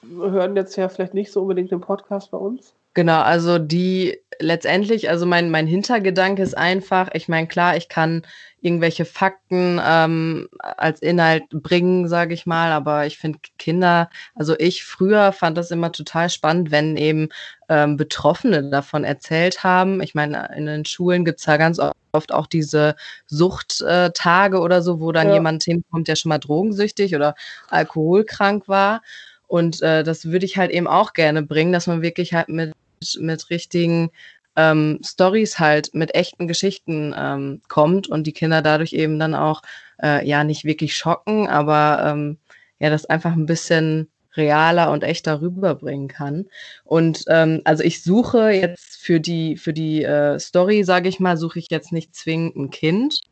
hören 0.08 0.56
jetzt 0.56 0.76
ja 0.76 0.88
vielleicht 0.88 1.14
nicht 1.14 1.32
so 1.32 1.42
unbedingt 1.42 1.70
den 1.70 1.80
Podcast 1.80 2.30
bei 2.30 2.38
uns. 2.38 2.74
Genau, 2.94 3.20
also 3.22 3.58
die 3.58 4.18
letztendlich, 4.40 5.08
also 5.10 5.26
mein, 5.26 5.50
mein 5.50 5.66
Hintergedanke 5.66 6.42
ist 6.42 6.56
einfach, 6.56 7.08
ich 7.12 7.28
meine, 7.28 7.46
klar, 7.48 7.76
ich 7.76 7.88
kann 7.88 8.22
irgendwelche 8.60 9.04
Fakten 9.04 9.80
ähm, 9.84 10.48
als 10.60 11.00
Inhalt 11.02 11.44
bringen, 11.50 12.08
sage 12.08 12.34
ich 12.34 12.46
mal, 12.46 12.70
aber 12.72 13.06
ich 13.06 13.18
finde 13.18 13.38
Kinder, 13.58 14.10
also 14.34 14.54
ich 14.58 14.84
früher 14.84 15.32
fand 15.32 15.58
das 15.58 15.70
immer 15.72 15.90
total 15.92 16.30
spannend, 16.30 16.70
wenn 16.70 16.96
eben 16.96 17.28
ähm, 17.68 17.96
Betroffene 17.96 18.70
davon 18.70 19.04
erzählt 19.04 19.64
haben. 19.64 20.00
Ich 20.00 20.14
meine, 20.14 20.50
in 20.56 20.66
den 20.66 20.84
Schulen 20.84 21.24
gibt's 21.24 21.46
ja 21.46 21.56
ganz 21.56 21.80
oft 22.12 22.32
auch 22.32 22.46
diese 22.46 22.94
Suchttage 23.26 24.60
oder 24.60 24.82
so, 24.82 25.00
wo 25.00 25.10
dann 25.12 25.28
Ja. 25.28 25.34
jemand 25.34 25.64
hinkommt, 25.64 26.06
der 26.08 26.16
schon 26.16 26.28
mal 26.30 26.38
drogensüchtig 26.38 27.14
oder 27.16 27.34
alkoholkrank 27.70 28.68
war. 28.68 29.02
Und 29.46 29.82
äh, 29.82 30.02
das 30.04 30.24
würde 30.26 30.46
ich 30.46 30.56
halt 30.56 30.70
eben 30.70 30.86
auch 30.88 31.12
gerne 31.12 31.42
bringen, 31.42 31.72
dass 31.72 31.86
man 31.86 32.02
wirklich 32.02 32.34
halt 32.34 32.48
mit, 32.48 32.72
mit 33.20 33.50
richtigen 33.50 34.10
ähm, 34.56 35.00
Stories 35.04 35.58
halt, 35.58 35.94
mit 35.94 36.14
echten 36.14 36.46
Geschichten 36.46 37.14
ähm, 37.16 37.62
kommt 37.68 38.08
und 38.08 38.26
die 38.26 38.32
Kinder 38.32 38.62
dadurch 38.62 38.92
eben 38.92 39.18
dann 39.18 39.34
auch 39.34 39.62
äh, 40.02 40.26
ja 40.26 40.44
nicht 40.44 40.64
wirklich 40.64 40.96
schocken, 40.96 41.48
aber 41.48 42.04
ähm, 42.06 42.38
ja, 42.78 42.90
das 42.90 43.06
einfach 43.06 43.32
ein 43.32 43.46
bisschen 43.46 44.08
realer 44.36 44.90
und 44.90 45.04
echter 45.04 45.40
rüberbringen 45.40 46.08
kann. 46.08 46.46
Und 46.84 47.24
ähm, 47.28 47.62
also 47.64 47.82
ich 47.84 48.02
suche 48.02 48.50
jetzt 48.50 48.96
für 48.96 49.20
die, 49.20 49.56
für 49.56 49.72
die 49.72 50.02
äh, 50.02 50.38
Story, 50.38 50.84
sage 50.84 51.08
ich 51.08 51.20
mal, 51.20 51.36
suche 51.36 51.58
ich 51.58 51.68
jetzt 51.70 51.92
nicht 51.92 52.14
zwingend 52.14 52.56
ein 52.56 52.70
Kind. 52.70 53.22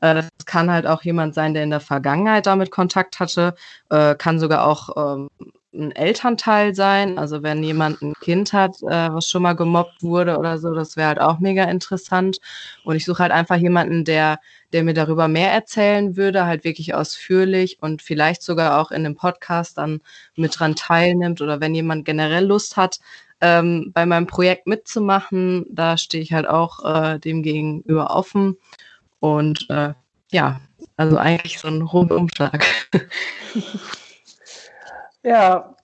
Äh, 0.00 0.14
das 0.14 0.28
kann 0.44 0.70
halt 0.70 0.86
auch 0.86 1.02
jemand 1.02 1.34
sein, 1.34 1.54
der 1.54 1.62
in 1.64 1.70
der 1.70 1.80
Vergangenheit 1.80 2.46
damit 2.46 2.70
Kontakt 2.70 3.20
hatte, 3.20 3.54
äh, 3.90 4.14
kann 4.14 4.38
sogar 4.38 4.66
auch 4.66 5.14
ähm, 5.14 5.28
ein 5.74 5.92
Elternteil 5.92 6.74
sein. 6.74 7.18
Also 7.18 7.42
wenn 7.42 7.62
jemand 7.62 8.02
ein 8.02 8.14
Kind 8.20 8.52
hat, 8.52 8.82
äh, 8.82 9.12
was 9.12 9.28
schon 9.28 9.42
mal 9.42 9.54
gemobbt 9.54 10.02
wurde 10.02 10.38
oder 10.38 10.58
so, 10.58 10.72
das 10.74 10.96
wäre 10.96 11.08
halt 11.08 11.20
auch 11.20 11.38
mega 11.40 11.64
interessant. 11.64 12.38
Und 12.84 12.96
ich 12.96 13.04
suche 13.04 13.22
halt 13.22 13.32
einfach 13.32 13.56
jemanden, 13.56 14.04
der, 14.04 14.38
der 14.72 14.84
mir 14.84 14.94
darüber 14.94 15.28
mehr 15.28 15.52
erzählen 15.52 16.16
würde, 16.16 16.46
halt 16.46 16.64
wirklich 16.64 16.94
ausführlich 16.94 17.78
und 17.80 18.02
vielleicht 18.02 18.42
sogar 18.42 18.80
auch 18.80 18.90
in 18.90 19.04
dem 19.04 19.16
Podcast 19.16 19.78
dann 19.78 20.00
mit 20.36 20.58
dran 20.58 20.76
teilnimmt. 20.76 21.40
Oder 21.40 21.60
wenn 21.60 21.74
jemand 21.74 22.04
generell 22.04 22.46
Lust 22.46 22.76
hat, 22.76 23.00
ähm, 23.40 23.90
bei 23.92 24.06
meinem 24.06 24.26
Projekt 24.26 24.66
mitzumachen, 24.66 25.66
da 25.68 25.96
stehe 25.96 26.22
ich 26.22 26.32
halt 26.32 26.48
auch 26.48 26.84
äh, 26.84 27.18
dem 27.18 27.42
gegenüber 27.42 28.14
offen. 28.14 28.56
Und 29.20 29.68
äh, 29.70 29.94
ja, 30.30 30.60
also 30.96 31.16
eigentlich 31.16 31.58
so 31.58 31.68
ein 31.68 31.82
Rundumschlag. 31.82 32.64
Ja, 35.24 35.74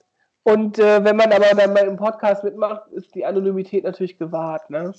und 0.43 0.79
äh, 0.79 1.03
wenn 1.03 1.15
man 1.15 1.31
aber 1.31 1.45
dann 1.55 1.73
mal 1.73 1.85
im 1.85 1.97
Podcast 1.97 2.43
mitmacht, 2.43 2.83
ist 2.91 3.13
die 3.13 3.25
Anonymität 3.25 3.83
natürlich 3.83 4.17
gewahrt, 4.17 4.69
ne? 4.69 4.93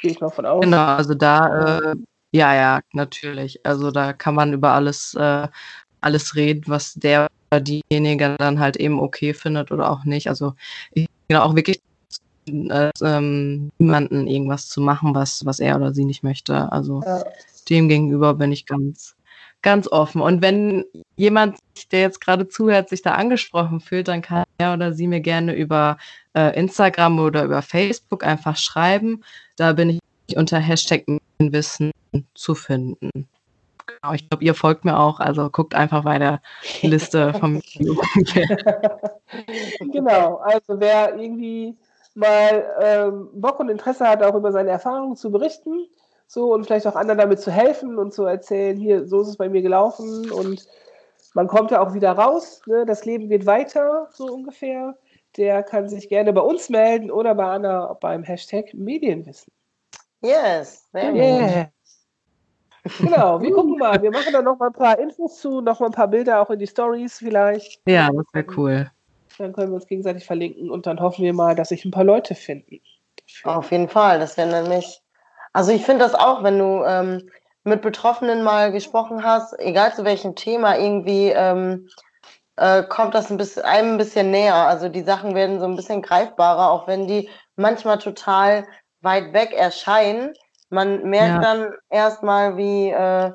Gehe 0.00 0.12
ich 0.12 0.20
mal 0.20 0.30
von 0.30 0.46
aus. 0.46 0.64
Genau, 0.64 0.84
also 0.84 1.14
da, 1.14 1.90
äh, 1.92 1.96
ja, 2.32 2.54
ja, 2.54 2.80
natürlich. 2.92 3.64
Also 3.64 3.90
da 3.90 4.12
kann 4.12 4.34
man 4.34 4.52
über 4.52 4.72
alles, 4.72 5.14
äh, 5.14 5.48
alles 6.00 6.34
reden, 6.34 6.64
was 6.66 6.94
der 6.94 7.28
oder 7.50 7.60
diejenige 7.60 8.36
dann 8.38 8.60
halt 8.60 8.76
eben 8.76 9.00
okay 9.00 9.34
findet 9.34 9.72
oder 9.72 9.90
auch 9.90 10.04
nicht. 10.04 10.28
Also 10.28 10.54
ich 10.92 11.06
genau 11.28 11.42
auch 11.42 11.54
wirklich 11.54 11.80
äh, 12.48 12.90
ähm, 13.02 13.70
niemanden 13.78 14.26
irgendwas 14.26 14.68
zu 14.68 14.80
machen, 14.80 15.14
was, 15.14 15.44
was 15.44 15.60
er 15.60 15.76
oder 15.76 15.92
sie 15.92 16.04
nicht 16.04 16.22
möchte. 16.22 16.70
Also 16.72 17.02
Ja. 17.04 17.24
dem 17.70 17.88
gegenüber 17.88 18.34
bin 18.34 18.52
ich 18.52 18.66
ganz, 18.66 19.14
ganz 19.62 19.88
offen. 19.88 20.20
Und 20.20 20.42
wenn 20.42 20.84
jemand, 21.16 21.58
der 21.90 22.00
jetzt 22.00 22.20
gerade 22.20 22.48
zuhört, 22.48 22.88
sich 22.88 23.02
da 23.02 23.12
angesprochen 23.12 23.80
fühlt, 23.80 24.08
dann 24.08 24.22
kann 24.22 24.44
er 24.58 24.74
oder 24.74 24.92
sie 24.92 25.06
mir 25.06 25.20
gerne 25.20 25.54
über 25.54 25.98
äh, 26.34 26.58
Instagram 26.58 27.18
oder 27.18 27.44
über 27.44 27.62
Facebook 27.62 28.24
einfach 28.24 28.56
schreiben. 28.56 29.22
Da 29.56 29.72
bin 29.72 29.90
ich 29.90 30.36
unter 30.36 30.58
Hashtag 30.58 31.04
Wissen 31.38 31.92
zu 32.34 32.54
finden. 32.54 33.28
Genau, 33.86 34.12
ich 34.12 34.28
glaube, 34.28 34.44
ihr 34.44 34.54
folgt 34.54 34.84
mir 34.84 34.98
auch, 34.98 35.18
also 35.18 35.48
guckt 35.48 35.74
einfach 35.74 36.04
bei 36.04 36.18
der 36.18 36.42
Liste 36.82 37.32
vom 37.34 37.62
genau, 39.92 40.36
also 40.36 40.78
wer 40.78 41.16
irgendwie 41.16 41.74
mal 42.14 42.64
ähm, 42.82 43.28
Bock 43.32 43.60
und 43.60 43.70
Interesse 43.70 44.06
hat, 44.06 44.22
auch 44.22 44.34
über 44.34 44.52
seine 44.52 44.70
Erfahrungen 44.70 45.16
zu 45.16 45.30
berichten, 45.30 45.86
so 46.28 46.52
und 46.52 46.66
vielleicht 46.66 46.86
auch 46.86 46.94
anderen 46.94 47.18
damit 47.18 47.40
zu 47.40 47.50
helfen 47.50 47.98
und 47.98 48.12
zu 48.12 48.24
erzählen, 48.24 48.76
hier, 48.76 49.08
so 49.08 49.22
ist 49.22 49.28
es 49.28 49.36
bei 49.36 49.48
mir 49.48 49.62
gelaufen 49.62 50.30
und 50.30 50.68
man 51.34 51.48
kommt 51.48 51.70
ja 51.70 51.80
auch 51.80 51.94
wieder 51.94 52.12
raus, 52.12 52.62
ne? 52.66 52.84
das 52.86 53.04
Leben 53.04 53.28
geht 53.28 53.46
weiter, 53.46 54.08
so 54.12 54.26
ungefähr. 54.26 54.96
Der 55.36 55.62
kann 55.62 55.88
sich 55.88 56.08
gerne 56.08 56.32
bei 56.32 56.40
uns 56.40 56.68
melden 56.68 57.10
oder 57.10 57.34
bei 57.34 57.44
Anna 57.44 57.92
beim 58.00 58.22
Hashtag 58.22 58.72
Medienwissen. 58.74 59.52
Yes, 60.20 60.88
sehr 60.92 61.12
gut. 61.12 61.20
Yeah. 61.20 61.70
Genau, 62.98 63.40
wir 63.40 63.52
gucken 63.52 63.76
mal. 63.78 64.00
Wir 64.02 64.10
machen 64.10 64.32
da 64.32 64.42
noch 64.42 64.58
mal 64.58 64.68
ein 64.68 64.72
paar 64.72 64.98
Infos 64.98 65.38
zu, 65.40 65.60
noch 65.60 65.80
mal 65.80 65.86
ein 65.86 65.92
paar 65.92 66.08
Bilder 66.08 66.40
auch 66.40 66.50
in 66.50 66.58
die 66.58 66.66
Stories 66.66 67.18
vielleicht. 67.18 67.80
Ja, 67.86 68.08
das 68.10 68.26
wäre 68.32 68.46
cool. 68.56 68.90
Dann 69.36 69.52
können 69.52 69.70
wir 69.70 69.76
uns 69.76 69.86
gegenseitig 69.86 70.24
verlinken 70.24 70.70
und 70.70 70.86
dann 70.86 71.00
hoffen 71.00 71.24
wir 71.24 71.32
mal, 71.32 71.54
dass 71.54 71.68
sich 71.68 71.84
ein 71.84 71.90
paar 71.90 72.04
Leute 72.04 72.34
finden. 72.34 72.80
Auf 73.44 73.70
jeden 73.70 73.88
Fall, 73.88 74.18
das 74.18 74.36
wäre 74.36 74.62
nämlich. 74.62 75.02
Also 75.52 75.72
ich 75.72 75.84
finde 75.84 76.04
das 76.04 76.14
auch, 76.14 76.42
wenn 76.42 76.58
du 76.58 76.84
ähm, 76.84 77.30
mit 77.64 77.82
Betroffenen 77.82 78.42
mal 78.42 78.72
gesprochen 78.72 79.24
hast, 79.24 79.58
egal 79.58 79.94
zu 79.94 80.04
welchem 80.04 80.34
Thema, 80.34 80.78
irgendwie 80.78 81.30
ähm, 81.30 81.88
äh, 82.56 82.82
kommt 82.84 83.14
das 83.14 83.30
ein 83.30 83.36
bisschen, 83.36 83.64
einem 83.64 83.92
ein 83.92 83.98
bisschen 83.98 84.30
näher. 84.30 84.54
Also 84.54 84.88
die 84.88 85.02
Sachen 85.02 85.34
werden 85.34 85.60
so 85.60 85.66
ein 85.66 85.76
bisschen 85.76 86.02
greifbarer, 86.02 86.70
auch 86.70 86.86
wenn 86.86 87.06
die 87.06 87.28
manchmal 87.56 87.98
total 87.98 88.66
weit 89.00 89.32
weg 89.32 89.52
erscheinen. 89.52 90.34
Man 90.70 91.02
merkt 91.04 91.34
Ja. 91.34 91.40
dann 91.40 91.74
erstmal, 91.88 92.56
wie 92.56 92.90
äh, 92.90 93.32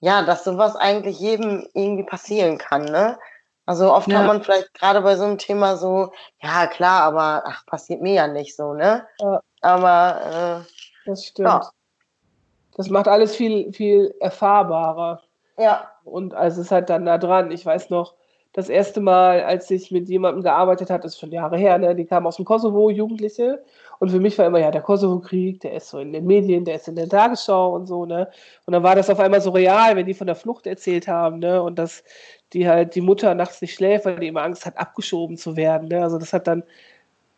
ja, 0.00 0.22
dass 0.22 0.44
sowas 0.44 0.76
eigentlich 0.76 1.18
jedem 1.18 1.66
irgendwie 1.74 2.04
passieren 2.04 2.58
kann, 2.58 2.84
ne? 2.84 3.18
Also 3.66 3.92
oft 3.92 4.08
Ja. 4.08 4.20
hat 4.20 4.26
man 4.26 4.42
vielleicht 4.42 4.72
gerade 4.74 5.02
bei 5.02 5.16
so 5.16 5.24
einem 5.24 5.38
Thema 5.38 5.76
so, 5.76 6.12
ja 6.40 6.66
klar, 6.68 7.02
aber 7.02 7.42
ach, 7.46 7.66
passiert 7.66 8.00
mir 8.00 8.14
ja 8.14 8.26
nicht 8.26 8.56
so, 8.56 8.74
ne? 8.74 9.06
Ja. 9.20 9.40
Aber 9.60 10.64
Das 11.08 11.24
stimmt. 11.24 11.48
Ja. 11.48 11.70
Das 12.76 12.90
macht 12.90 13.08
alles 13.08 13.34
viel, 13.34 13.72
viel 13.72 14.14
erfahrbarer. 14.20 15.22
ja, 15.58 15.90
Und 16.04 16.34
also 16.34 16.60
es 16.60 16.66
ist 16.66 16.70
halt 16.70 16.90
dann 16.90 17.04
nah 17.04 17.18
dran. 17.18 17.50
Ich 17.50 17.66
weiß 17.66 17.90
noch, 17.90 18.14
das 18.52 18.68
erste 18.68 19.00
Mal, 19.00 19.42
als 19.42 19.70
ich 19.70 19.90
mit 19.90 20.08
jemandem 20.08 20.42
gearbeitet 20.42 20.90
habe, 20.90 21.02
das 21.02 21.14
ist 21.14 21.20
schon 21.20 21.32
Jahre 21.32 21.56
her, 21.56 21.78
ne? 21.78 21.94
die 21.94 22.04
kamen 22.04 22.26
aus 22.26 22.36
dem 22.36 22.44
Kosovo, 22.44 22.90
Jugendliche. 22.90 23.62
Und 23.98 24.10
für 24.10 24.20
mich 24.20 24.38
war 24.38 24.46
immer, 24.46 24.60
ja, 24.60 24.70
der 24.70 24.82
Kosovo-Krieg, 24.82 25.60
der 25.60 25.74
ist 25.74 25.88
so 25.88 25.98
in 25.98 26.12
den 26.12 26.26
Medien, 26.26 26.64
der 26.64 26.76
ist 26.76 26.88
in 26.88 26.96
der 26.96 27.08
Tagesschau 27.08 27.74
und 27.74 27.86
so, 27.86 28.06
ne? 28.06 28.30
Und 28.64 28.72
dann 28.72 28.84
war 28.84 28.94
das 28.94 29.10
auf 29.10 29.18
einmal 29.18 29.40
so 29.40 29.50
real, 29.50 29.96
wenn 29.96 30.06
die 30.06 30.14
von 30.14 30.28
der 30.28 30.36
Flucht 30.36 30.66
erzählt 30.68 31.08
haben, 31.08 31.40
ne? 31.40 31.60
Und 31.62 31.80
dass 31.80 32.04
die 32.52 32.68
halt 32.68 32.94
die 32.94 33.00
Mutter 33.00 33.34
nachts 33.34 33.60
nicht 33.60 33.74
schläft, 33.74 34.06
weil 34.06 34.20
die 34.20 34.28
immer 34.28 34.42
Angst 34.42 34.66
hat, 34.66 34.78
abgeschoben 34.78 35.36
zu 35.36 35.56
werden. 35.56 35.88
Ne? 35.88 36.02
Also 36.02 36.18
das 36.18 36.32
hat 36.32 36.46
dann 36.46 36.62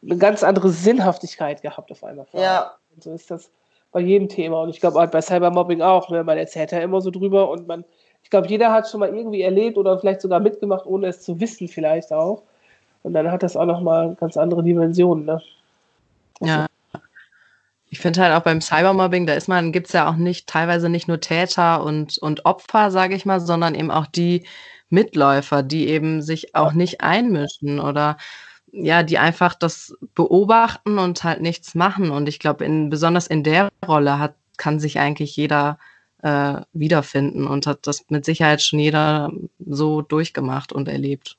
eine 0.03 0.17
ganz 0.19 0.43
andere 0.43 0.71
Sinnhaftigkeit 0.71 1.63
gehabt 1.63 1.91
auf 1.91 2.05
einmal. 2.05 2.27
ja, 2.33 2.75
Und 2.95 3.03
so 3.03 3.13
ist 3.13 3.31
das 3.31 3.51
bei 3.93 4.01
jedem 4.01 4.29
Thema. 4.29 4.63
Und 4.63 4.71
ich 4.71 4.81
glaube 4.81 4.99
halt 4.99 5.11
bei 5.11 5.21
Cybermobbing 5.21 5.83
auch. 5.83 6.11
Ne? 6.11 6.25
Man 6.25 6.39
erzählt 6.39 6.73
ja 6.73 6.81
immer 6.81 7.01
so 7.01 7.11
drüber 7.11 7.51
und 7.51 7.67
man, 7.67 7.85
ich 8.23 8.31
glaube, 8.31 8.49
jeder 8.49 8.73
hat 8.73 8.89
schon 8.89 9.01
mal 9.01 9.15
irgendwie 9.15 9.43
erlebt 9.43 9.77
oder 9.77 9.99
vielleicht 9.99 10.21
sogar 10.21 10.41
mitgemacht, 10.41 10.87
ohne 10.87 11.09
es 11.09 11.23
zu 11.23 11.41
wissen, 11.41 11.69
vielleicht 11.69 12.13
auch. 12.13 12.43
Und 13.03 13.15
dann 13.15 13.31
hat 13.31 13.43
das 13.43 13.57
auch 13.57 13.67
nochmal 13.67 14.15
ganz 14.21 14.37
andere 14.37 14.63
Dimensionen. 14.63 15.25
Ne? 15.25 15.43
Ja. 16.41 16.67
Ich 17.93 17.99
finde 17.99 18.23
halt 18.23 18.35
auch 18.35 18.45
beim 18.45 18.61
Cybermobbing, 18.61 19.27
da 19.27 19.33
ist 19.33 19.49
man, 19.49 19.73
gibt 19.73 19.89
es 19.89 19.93
ja 19.95 20.09
auch 20.09 20.15
nicht, 20.15 20.47
teilweise 20.47 20.89
nicht 20.89 21.09
nur 21.09 21.21
Täter 21.21 21.83
und, 21.83 22.19
und 22.19 22.45
Opfer, 22.45 22.93
sage 22.93 23.17
ich 23.17 23.27
mal, 23.27 23.41
sondern 23.41 23.75
eben 23.75 23.91
auch 23.91 24.07
die 24.07 24.47
Mitläufer, 24.91 25.65
die 25.65 25.89
eben 25.89 26.23
sich 26.23 26.55
auch 26.55 26.73
nicht 26.73 27.01
einmischen 27.01 27.81
oder 27.81 28.17
ja, 28.73 29.03
die 29.03 29.19
einfach 29.19 29.55
das 29.55 29.97
beobachten 30.15 30.99
und 30.99 31.25
halt 31.25 31.41
nichts 31.41 31.75
machen. 31.75 32.11
Und 32.11 32.29
ich 32.29 32.39
glaube, 32.39 32.65
in, 32.65 32.91
besonders 32.91 33.27
in 33.27 33.43
der 33.43 33.69
Rolle 33.87 34.19
hat, 34.19 34.35
kann 34.57 34.79
sich 34.79 34.99
eigentlich 34.99 35.37
jeder 35.37 35.79
äh, 36.23 36.61
wiederfinden 36.73 37.47
und 37.47 37.67
hat 37.67 37.87
das 37.87 38.05
mit 38.11 38.25
Sicherheit 38.25 38.61
schon 38.63 38.79
jeder 38.79 39.31
so 39.59 40.03
durchgemacht 40.03 40.73
und 40.73 40.89
erlebt. 40.89 41.37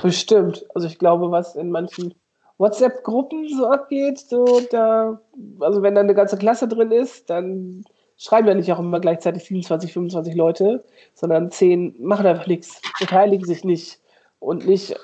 Bestimmt. 0.00 0.64
Also 0.74 0.86
ich 0.88 0.98
glaube, 0.98 1.30
was 1.30 1.54
in 1.54 1.70
manchen 1.70 2.14
WhatsApp-Gruppen 2.58 3.48
so 3.48 3.66
abgeht, 3.66 4.18
so 4.18 4.62
da, 4.70 5.20
also 5.60 5.82
wenn 5.82 5.94
da 5.94 6.00
eine 6.00 6.14
ganze 6.14 6.38
Klasse 6.38 6.68
drin 6.68 6.90
ist, 6.90 7.28
dann 7.28 7.84
schreiben 8.16 8.48
ja 8.48 8.54
nicht 8.54 8.72
auch 8.72 8.78
immer 8.78 9.00
gleichzeitig 9.00 9.44
27, 9.44 9.92
25 9.92 10.34
Leute, 10.34 10.84
sondern 11.14 11.50
10 11.50 11.96
machen 11.98 12.26
einfach 12.26 12.46
nichts, 12.46 12.80
beteiligen 13.00 13.44
sich 13.44 13.64
nicht. 13.64 13.98
Und 14.38 14.66
nicht, 14.66 14.96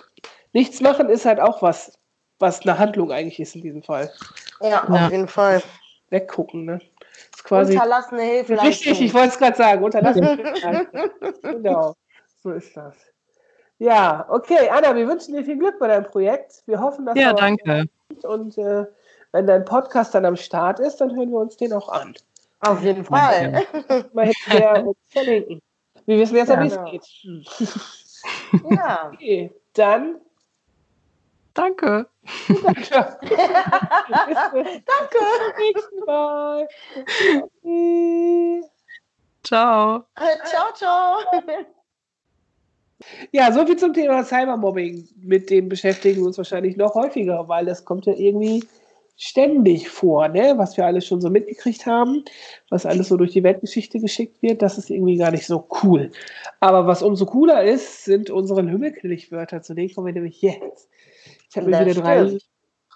nichts 0.53 0.81
machen 0.81 1.09
ist 1.09 1.25
halt 1.25 1.41
auch 1.41 1.63
was, 1.63 1.99
was 2.39 2.63
eine 2.63 2.79
Handlung 2.79 3.11
eigentlich 3.13 3.41
ist 3.41 3.55
in 3.57 3.63
diesem 3.63 3.83
Fall. 3.83 4.11
ja, 4.61 4.69
Ja. 4.69 5.07
auf 5.07 5.11
jeden 5.11 5.29
Fall. 5.29 5.63
Weggucken, 6.11 6.65
ne? 6.65 6.81
Ist 7.35 7.45
quasi. 7.45 7.75
Unterlassene 7.75 8.23
Hilfe. 8.23 8.61
Richtig, 8.63 9.01
ich 9.01 9.13
wollte 9.13 9.29
es 9.29 9.39
gerade 9.39 9.57
sagen. 9.57 9.85
Unterlassen. 9.85 10.23
genau, 11.43 11.95
so 12.43 12.51
ist 12.53 12.75
das. 12.77 12.95
Ja, 13.79 14.27
okay, 14.31 14.69
Anna, 14.71 14.95
wir 14.97 15.07
wünschen 15.07 15.35
dir 15.35 15.45
viel 15.45 15.59
Glück 15.59 15.79
bei 15.79 15.87
deinem 15.89 16.05
Projekt. 16.07 16.63
Wir 16.67 16.81
hoffen, 16.81 17.05
dass 17.07 17.17
Ja, 17.17 17.29
er 17.29 17.35
danke. 17.35 17.85
und 18.23 18.57
äh, 18.59 18.87
wenn 19.33 19.47
dein 19.47 19.65
Podcast 19.65 20.15
dann 20.15 20.25
am 20.25 20.37
Start 20.37 20.81
ist, 20.81 20.97
dann 20.97 21.15
hören 21.15 21.31
wir 21.31 21.39
uns 21.39 21.57
den 21.59 21.73
auch 21.75 21.89
an. 21.91 22.15
Auf 22.61 22.83
jeden 22.83 23.05
Fall. 23.05 23.63
Mal 24.15 24.27
hinterher 24.27 24.85
uns 24.87 24.97
verlinken. 25.09 25.61
Wir 26.07 26.19
wissen 26.19 26.37
jetzt, 26.37 26.49
Ja. 26.49 26.63
wie 26.63 26.67
es 26.67 26.75
Genau. 26.75 26.91
geht. 26.91 27.07
Ja. 28.71 29.11
Okay, 29.13 29.53
dann 29.75 30.17
Danke. 31.59 32.07
danke. 32.63 32.89
danke. 32.93 33.19
Bis 34.31 35.35
zum 35.39 35.53
nächsten 35.59 36.05
Mal. 36.07 36.69
Tschüssi. 37.05 38.63
Ciao. 39.43 40.05
ciao, 40.45 40.73
ciao. 40.75 41.17
Ja, 43.33 43.51
so 43.51 43.67
viel 43.67 43.77
zum 43.77 43.93
Thema 43.93 44.23
Cybermobbing. 44.23 45.09
Mit 45.21 45.51
dem 45.51 45.69
beschäftigen 45.69 46.21
wir 46.21 46.27
uns 46.29 46.39
wahrscheinlich 46.39 46.77
noch 46.77 46.95
häufiger, 46.95 47.49
weil 47.49 47.67
das 47.67 47.85
kommt 47.85 48.07
ja 48.07 48.13
irgendwie 48.13 48.65
ständig 49.17 49.89
vor, 49.89 50.29
ne? 50.29 50.55
was 50.57 50.77
wir 50.77 50.87
alles 50.87 51.05
schon 51.05 51.21
so 51.21 51.29
mitgekriegt 51.29 51.87
haben, 51.87 52.25
was 52.71 52.87
alles 52.87 53.09
so 53.09 53.17
durch 53.17 53.33
die 53.33 53.43
Weltgeschichte 53.43 53.99
geschickt 53.99 54.43
wird, 54.43 54.63
das 54.63 54.79
ist 54.79 54.91
irgendwie 54.91 55.17
gar 55.17 55.33
nicht 55.33 55.47
so 55.47 55.67
cool. 55.83 56.13
Aber 56.61 56.87
was 56.87 57.03
umso 57.03 57.27
cooler 57.27 57.65
ist, 57.65 58.05
sind 58.05 58.31
unsere 58.31 58.63
Lümmelknilch-Wörter. 58.63 59.61
Zu 59.63 59.75
denen 59.75 59.93
kommen 59.93 60.07
wir 60.07 60.15
nämlich 60.15 60.41
jetzt. 60.41 60.89
Ich 61.51 61.57
habe 61.57 61.67
mir 61.67 61.73
Das 61.85 61.87
wieder 61.97 62.03
drei 62.03 62.27
stimmt. 62.27 62.43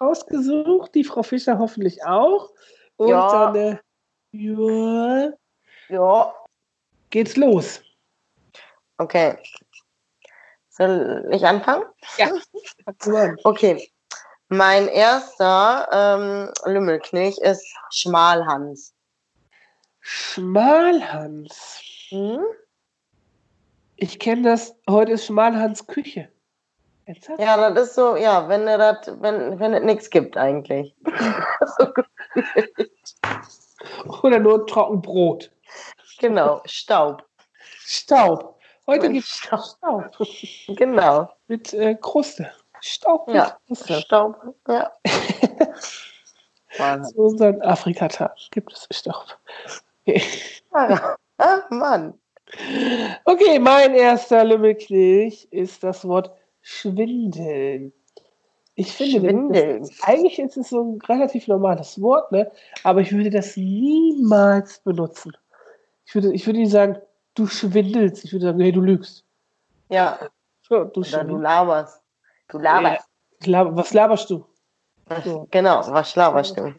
rausgesucht, 0.01 0.95
die 0.95 1.05
Frau 1.05 1.23
Fischer 1.23 1.59
hoffentlich 1.59 2.05
auch. 2.05 2.51
Und 2.97 3.09
Ja. 3.09 3.51
dann 3.53 3.57
äh, 3.57 3.79
ja, 4.33 5.33
Ja, 5.88 6.35
geht's 7.11 7.37
los. 7.37 7.83
okay. 8.99 9.37
Soll 10.71 11.29
ich 11.33 11.45
anfangen? 11.47 11.85
Ja. 12.17 12.31
Okay. 13.45 13.91
Mein 14.49 14.88
erster 14.88 15.88
ähm, 15.93 16.51
Lümmelknilch 16.71 17.38
ist 17.38 17.65
Schmalhans. 17.91 18.95
Schmalhans. 20.01 21.81
Hm? 22.09 22.41
Ich 23.97 24.19
kenne 24.19 24.43
das, 24.43 24.75
heute 24.88 25.12
ist 25.12 25.27
Schmalhans 25.27 25.87
Küche. 25.87 26.31
Ja, 27.38 27.71
das 27.71 27.88
ist 27.88 27.95
so, 27.97 28.15
ja, 28.17 28.49
wenn 28.49 28.67
er 28.69 28.79
das, 28.79 29.12
wenn, 29.21 29.59
wenn 29.59 29.75
es 29.75 29.83
nichts 29.83 30.09
gibt 30.11 30.37
eigentlich. 30.37 30.95
Oder 34.23 34.38
nur 34.38 34.65
Trockenbrot. 34.67 35.51
genau, 36.19 36.61
Staub. 36.65 37.25
Staub. 37.81 38.57
Heute 38.87 39.11
gibt 39.11 39.27
es 39.27 39.37
Staub. 39.37 40.17
Genau. 40.69 41.29
Mit 41.49 41.73
äh, 41.73 41.97
Kruste. 41.97 42.53
Staub 42.81 43.27
mit 43.27 43.37
Ja. 43.37 43.59
Kruste. 43.67 43.95
Staub. 44.01 44.37
Ja. 44.69 44.93
Zu 47.05 47.17
unseren 47.17 47.61
Afrikatag 47.62 48.35
gibt 48.51 48.73
es 48.73 48.87
Staub. 48.91 49.27
Okay. 50.07 50.23
Ah, 50.73 51.17
ah, 51.38 51.59
Mann. 51.71 52.15
okay, 53.25 53.59
mein 53.59 53.95
erster 53.95 54.45
Lümmelknilch 54.45 55.49
ist 55.51 55.83
das 55.85 56.07
Wort 56.07 56.31
Schwindeln. 56.62 57.92
Ich 58.75 58.92
finde, 58.92 59.20
Schwindeln. 59.20 59.81
Das, 59.81 60.03
eigentlich 60.03 60.38
ist 60.38 60.57
es 60.57 60.70
so 60.70 60.81
ein 60.83 61.01
relativ 61.03 61.46
normales 61.46 62.01
Wort, 62.01 62.33
ne? 62.33 62.51
aber 62.85 63.01
ich 63.01 63.12
würde 63.12 63.29
das 63.31 63.57
niemals 63.57 64.79
benutzen. 64.81 65.33
Ich 66.07 66.14
würde, 66.14 66.33
ich 66.33 66.46
würde 66.46 66.59
nicht 66.61 66.70
sagen, 66.72 66.98
du 67.35 67.46
schwindelst. 67.46 68.25
Ich 68.25 68.33
würde 68.33 68.46
sagen, 68.46 68.61
hey, 68.61 68.72
du 68.72 68.81
lügst. 68.81 69.25
Ja. 69.90 70.18
So, 70.68 70.85
du 70.85 71.01
Oder 71.01 71.25
du 71.25 71.37
laberst. 71.37 72.03
Du 72.48 72.59
laberst. 72.59 73.07
Lab- 73.44 73.77
Was 73.77 73.92
laberst 73.92 74.31
du? 74.31 74.44
So. 75.25 75.46
Genau, 75.51 75.83
was 75.88 76.16
laberst 76.16 76.57
du? 76.57 76.75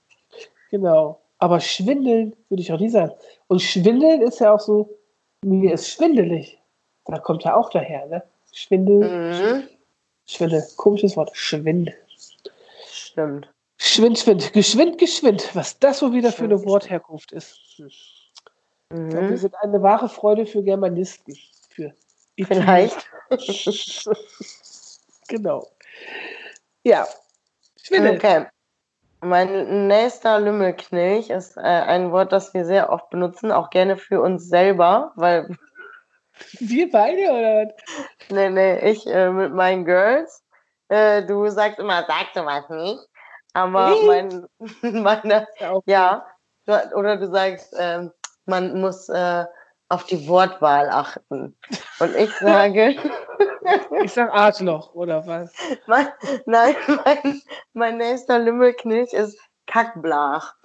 Genau. 0.72 1.22
Aber 1.38 1.60
schwindeln 1.60 2.36
würde 2.50 2.62
ich 2.62 2.72
auch 2.72 2.80
nie 2.80 2.89
sagen. 2.89 3.12
Und 3.48 3.62
schwindeln 3.62 4.22
ist 4.22 4.39
ja 4.39 4.54
auch 4.54 4.60
so, 4.60 4.98
mir 5.43 5.74
ist 5.74 5.89
schwindelig. 5.89 6.60
Da 7.06 7.19
kommt 7.19 7.43
ja 7.43 7.56
auch 7.56 7.69
daher, 7.69 8.06
ne? 8.08 8.24
Schwindel, 8.54 9.00
Mhm. 9.60 9.63
Schwindel. 10.26 10.64
Komisches 10.78 11.16
Wort. 11.18 11.32
Schwindel. 11.36 11.96
Stimmt. 12.92 13.50
Schwind, 13.78 14.18
schwind. 14.20 14.54
Geschwind, 14.54 14.98
geschwind. 14.98 15.50
Was 15.56 15.78
das 15.80 16.02
wohl 16.02 16.14
wieder 16.14 16.32
für 16.32 16.46
eine 16.46 16.56
Schwind, 16.58 16.70
Wortherkunft 16.70 17.32
ist. 17.32 17.60
Hm. 17.78 17.88
Ich 17.88 18.44
glaube, 18.90 19.14
wir 19.14 19.22
Mhm. 19.32 19.38
sind 19.38 19.56
eine 19.62 19.82
wahre 19.82 20.08
Freude 20.10 20.46
für 20.46 20.64
Germanisten. 20.64 21.36
Für 21.70 21.94
Vielleicht. 22.38 23.10
Genau. 25.30 25.66
Ja. 26.84 27.08
Schwindel. 27.82 28.16
Okay. 28.18 28.46
Mein 29.22 29.88
nächster 29.88 30.40
Lümmelknilch 30.40 31.30
ist 31.30 31.56
äh, 31.56 31.62
ein 31.62 32.12
Wort, 32.12 32.34
das 32.34 32.54
wir 32.54 32.66
sehr 32.66 32.92
oft 32.92 33.10
benutzen, 33.10 33.52
auch 33.54 33.70
gerne 33.70 33.96
für 33.96 34.22
uns 34.22 34.50
selber, 34.50 35.14
weil, 35.16 35.58
Wir 36.60 36.89
beide, 36.89 37.22
oder? 37.32 37.67
was? 37.67 38.08
nee, 38.30 38.50
nee, 38.50 38.91
ich 38.91 39.06
äh, 39.08 39.30
mit 39.30 39.54
meinen 39.54 39.86
Girls, 39.86 40.43
äh, 40.89 41.24
du 41.24 41.48
sagst 41.50 41.80
immer, 41.80 42.06
sag 42.08 42.28
sowas 42.34 42.67
nicht, 42.69 43.00
aber 43.54 43.96
Nee. 43.96 44.06
mein, 44.06 44.48
meine, 45.04 45.48
Ja, 45.86 46.26
du- 46.65 46.96
oder 46.96 47.17
du 47.17 47.28
sagst, 47.32 47.74
ähm, 47.78 48.12
man 48.46 48.80
muss 48.82 49.08
äh, 49.10 49.46
auf 49.89 50.06
die 50.06 50.28
Wortwahl 50.28 50.89
achten. 50.89 51.56
Und 52.00 52.15
ich 52.15 52.34
sage, 52.39 52.96
Ich 54.02 54.12
sag 54.13 54.34
Arschloch, 54.34 54.93
oder 54.96 55.26
was? 55.28 55.54
mein, 55.88 56.08
nein, 56.46 56.76
mein, 57.06 57.41
mein 57.74 57.98
nächster 57.98 58.39
Lümmelknilch 58.39 59.13
ist 59.13 59.38
Kackblach. 59.67 60.56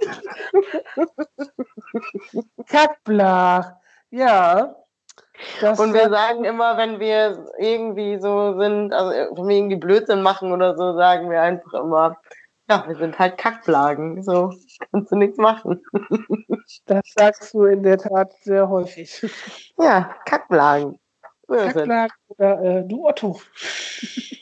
Kackblach. 2.67 3.73
Ja. 4.11 4.75
Das 5.61 5.79
Und 5.79 5.95
wir 5.95 6.09
sagen 6.09 6.45
immer, 6.45 6.77
wenn 6.77 7.01
wir 7.01 7.47
irgendwie 7.59 8.19
so 8.19 8.59
sind, 8.59 8.93
also 8.93 9.11
wenn 9.37 9.49
wir 9.49 9.57
irgendwie 9.57 9.77
Blödsinn 9.77 10.23
machen 10.23 10.53
oder 10.53 10.77
so, 10.77 10.97
sagen 10.97 11.31
wir 11.31 11.43
einfach 11.43 11.75
immer, 11.75 12.17
ja, 12.69 12.85
wir 12.87 12.97
sind 12.97 13.19
halt 13.19 13.39
Kackblagen. 13.39 14.23
So 14.23 14.53
kannst 14.91 15.13
du 15.13 15.17
nichts 15.17 15.39
machen. 15.39 15.83
das 16.87 17.03
sagst 17.17 17.55
du 17.55 17.65
in 17.65 17.83
der 17.83 17.99
Tat 17.99 18.33
sehr 18.43 18.69
häufig. 18.69 19.23
Ja, 19.79 20.15
es. 21.47 21.75
Kackblach 21.75 22.11
oder 22.29 22.63
äh, 22.63 22.85
du 22.85 23.07
Otto. 23.07 23.41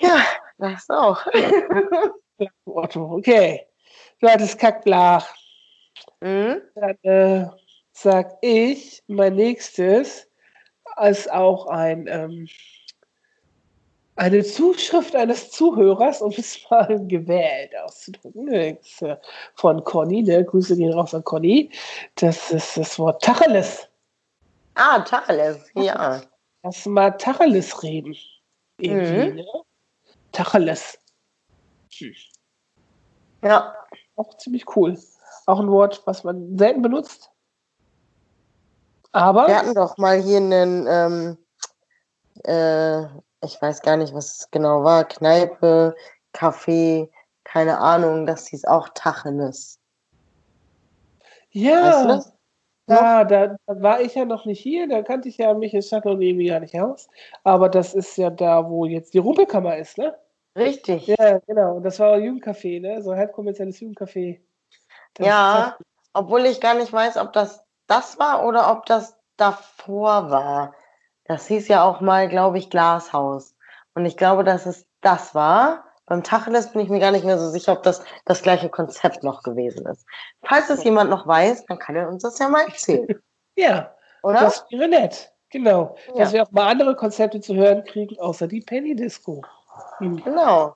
Ja, 0.00 0.20
das 0.58 0.88
auch. 0.90 1.24
Du 2.38 2.76
Otto, 2.76 3.12
okay. 3.12 3.66
Du 4.20 4.28
hattest 4.28 4.58
Kackblach. 4.58 5.26
Mhm. 6.20 6.60
Dann 6.74 6.96
äh, 7.02 7.46
sag 7.92 8.34
ich, 8.42 9.02
mein 9.06 9.36
nächstes 9.36 10.28
ist 11.02 11.30
auch 11.30 11.66
ein, 11.66 12.06
ähm, 12.08 12.48
eine 14.16 14.42
Zuschrift 14.42 15.14
eines 15.14 15.50
Zuhörers, 15.50 16.22
um 16.22 16.32
es 16.36 16.58
mal 16.70 16.86
gewählt 17.08 17.72
auszudrücken. 17.84 18.48
Äh, 18.48 18.76
von 19.54 19.84
Conny, 19.84 20.22
ne? 20.22 20.44
Grüße 20.44 20.76
gehen 20.76 20.92
raus 20.92 21.14
an 21.14 21.22
Conny. 21.24 21.70
Das 22.14 22.50
ist 22.50 22.76
das 22.76 22.98
Wort 22.98 23.22
Tacheles. 23.22 23.88
Ah, 24.74 25.00
Tacheles, 25.00 25.70
ja. 25.74 26.22
Lass 26.62 26.86
mal 26.86 27.10
Tacheles 27.12 27.82
reden. 27.82 28.16
Irgendwie, 28.78 29.30
Mhm. 29.30 29.36
ne? 29.36 29.44
Tacheles. 30.32 30.98
Ja, 33.42 33.74
Auch 34.16 34.36
ziemlich 34.38 34.64
cool. 34.76 34.98
Auch 35.46 35.60
ein 35.60 35.70
Wort, 35.70 36.02
was 36.06 36.24
man 36.24 36.56
selten 36.58 36.82
benutzt. 36.82 37.30
Aber 39.16 39.46
wir 39.48 39.56
hatten 39.58 39.74
doch 39.74 39.96
mal 39.98 40.20
hier 40.20 40.38
einen, 40.38 40.86
ähm, 40.88 41.38
äh, 42.44 43.02
ich 43.44 43.60
weiß 43.60 43.82
gar 43.82 43.96
nicht, 43.96 44.14
was 44.14 44.40
es 44.40 44.50
genau 44.50 44.84
war, 44.84 45.04
Kneipe, 45.04 45.94
Café, 46.34 47.08
keine 47.44 47.78
Ahnung, 47.78 48.26
das 48.26 48.46
hieß 48.48 48.64
auch 48.66 48.88
Tacheles. 48.94 49.78
ja, 51.50 52.04
Weißt 52.08 52.28
du? 52.28 52.36
Ja, 52.88 53.24
da, 53.24 53.56
da 53.66 53.82
war 53.82 54.00
ich 54.00 54.14
ja 54.14 54.24
noch 54.24 54.44
nicht 54.44 54.60
hier, 54.60 54.86
da 54.88 55.02
kannte 55.02 55.28
ich 55.28 55.38
ja 55.38 55.52
Michael 55.54 55.82
Schattler 55.82 56.12
und 56.12 56.22
irgendwie 56.22 56.46
gar 56.46 56.60
nicht 56.60 56.78
aus. 56.80 57.08
Aber 57.42 57.68
das 57.68 57.94
ist 57.94 58.16
ja 58.16 58.30
da, 58.30 58.68
wo 58.70 58.84
jetzt 58.84 59.12
die 59.12 59.18
Rumpelkammer 59.18 59.76
ist, 59.76 59.98
ne? 59.98 60.16
Richtig. 60.56 61.08
Ja, 61.08 61.38
genau. 61.48 61.76
Und 61.76 61.82
das 61.82 61.98
war 61.98 62.12
ein 62.14 62.22
Jugendcafé, 62.22 62.80
ne? 62.80 63.02
So 63.02 63.10
ein 63.10 63.18
halbkommerzielles 63.18 63.80
Jugendcafé. 63.80 64.40
Das- 65.14 65.26
Ja, 65.26 65.76
obwohl 66.12 66.46
ich 66.46 66.60
gar 66.60 66.74
nicht 66.74 66.92
weiß, 66.92 67.16
ob 67.16 67.32
das 67.32 67.65
das 67.86 68.18
war 68.18 68.44
oder 68.44 68.70
ob 68.70 68.86
das 68.86 69.16
davor 69.36 70.30
war. 70.30 70.74
Das 71.24 71.46
hieß 71.46 71.68
ja 71.68 71.84
auch 71.84 72.00
mal, 72.00 72.28
glaube 72.28 72.58
ich, 72.58 72.70
Glashaus. 72.70 73.54
Und 73.94 74.06
ich 74.06 74.16
glaube, 74.16 74.44
dass 74.44 74.66
es 74.66 74.86
das 75.00 75.34
war. 75.34 75.84
Beim 76.06 76.22
Tacheles 76.22 76.70
bin 76.70 76.82
ich 76.82 76.88
mir 76.88 77.00
gar 77.00 77.10
nicht 77.10 77.24
mehr 77.24 77.38
so 77.38 77.50
sicher, 77.50 77.72
ob 77.72 77.82
das 77.82 78.02
das 78.24 78.42
gleiche 78.42 78.68
Konzept 78.68 79.24
noch 79.24 79.42
gewesen 79.42 79.86
ist. 79.86 80.06
Falls 80.44 80.70
es 80.70 80.84
jemand 80.84 81.10
noch 81.10 81.26
weiß, 81.26 81.66
dann 81.66 81.78
kann 81.78 81.96
er 81.96 82.08
uns 82.08 82.22
das 82.22 82.38
ja 82.38 82.48
mal 82.48 82.64
erzählen, 82.64 83.20
Ja, 83.56 83.94
oder? 84.22 84.40
das 84.40 84.64
wäre 84.70 84.88
nett. 84.88 85.32
Genau. 85.50 85.96
Ja. 86.08 86.24
Dass 86.24 86.32
wir 86.32 86.42
auch 86.42 86.50
mal 86.52 86.68
andere 86.68 86.94
Konzepte 86.94 87.40
zu 87.40 87.54
hören 87.54 87.84
kriegen, 87.84 88.18
außer 88.20 88.46
die 88.46 88.60
Penny 88.60 88.94
Disco. 88.94 89.42
Hm. 89.98 90.22
Genau. 90.22 90.74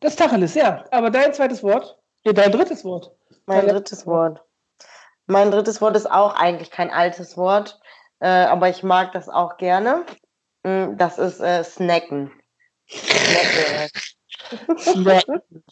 Das 0.00 0.16
Tacheles, 0.16 0.54
ja. 0.54 0.84
Aber 0.90 1.10
dein 1.10 1.32
zweites 1.32 1.62
Wort, 1.62 1.98
nee, 2.24 2.32
dein 2.32 2.52
drittes 2.52 2.84
Wort. 2.84 3.14
Mein 3.46 3.66
drittes 3.68 4.06
Wort. 4.06 4.42
Mein 5.26 5.50
drittes 5.50 5.80
Wort 5.80 5.96
ist 5.96 6.10
auch 6.10 6.34
eigentlich 6.34 6.70
kein 6.70 6.90
altes 6.90 7.36
Wort, 7.36 7.80
äh, 8.20 8.26
aber 8.28 8.68
ich 8.68 8.82
mag 8.82 9.12
das 9.12 9.28
auch 9.28 9.56
gerne. 9.56 10.04
Mm, 10.64 10.96
Das 10.96 11.18
ist 11.18 11.40
äh, 11.40 11.62
Snacken. 11.64 12.30
Snacken. 14.78 15.42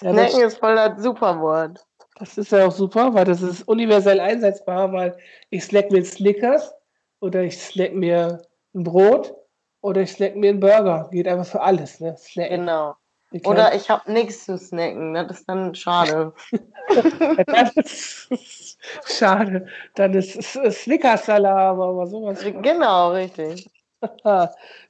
Ja, 0.00 0.12
Snacken 0.12 0.42
ist 0.42 0.58
voll 0.58 0.76
das 0.76 1.02
Superwort. 1.02 1.84
das 2.20 2.38
ist 2.38 2.52
ja 2.52 2.66
auch 2.68 2.72
super, 2.72 3.14
weil 3.14 3.24
das 3.24 3.42
ist 3.42 3.66
universell 3.66 4.20
einsetzbar, 4.20 4.92
weil 4.92 5.18
ich 5.50 5.64
snack 5.64 5.90
mir 5.90 6.04
Snickers 6.04 6.72
oder 7.20 7.42
ich 7.42 7.60
snack 7.60 7.94
mir 7.94 8.40
ein 8.74 8.84
Brot 8.84 9.34
oder 9.80 10.02
ich 10.02 10.12
snack 10.12 10.36
mir 10.36 10.50
einen 10.50 10.60
Burger. 10.60 11.08
Geht 11.10 11.26
einfach 11.26 11.46
für 11.46 11.60
alles, 11.62 11.98
ne? 11.98 12.16
Snacken. 12.16 12.60
Genau. 12.60 12.94
Wir 13.30 13.46
Oder 13.46 13.74
ich 13.74 13.90
habe 13.90 14.10
nichts 14.10 14.46
zu 14.46 14.56
snacken. 14.56 15.12
Das 15.14 15.30
ist 15.30 15.48
dann 15.48 15.74
schade. 15.74 16.32
Dann 17.46 17.70
ist, 17.74 18.78
schade. 19.04 19.66
Dann 19.94 20.14
ist 20.14 20.56
es 20.56 20.82
Snickers-Alarm, 20.82 21.80
aber 21.80 22.06
sowas. 22.06 22.40
genau, 22.42 23.12
richtig. 23.12 23.70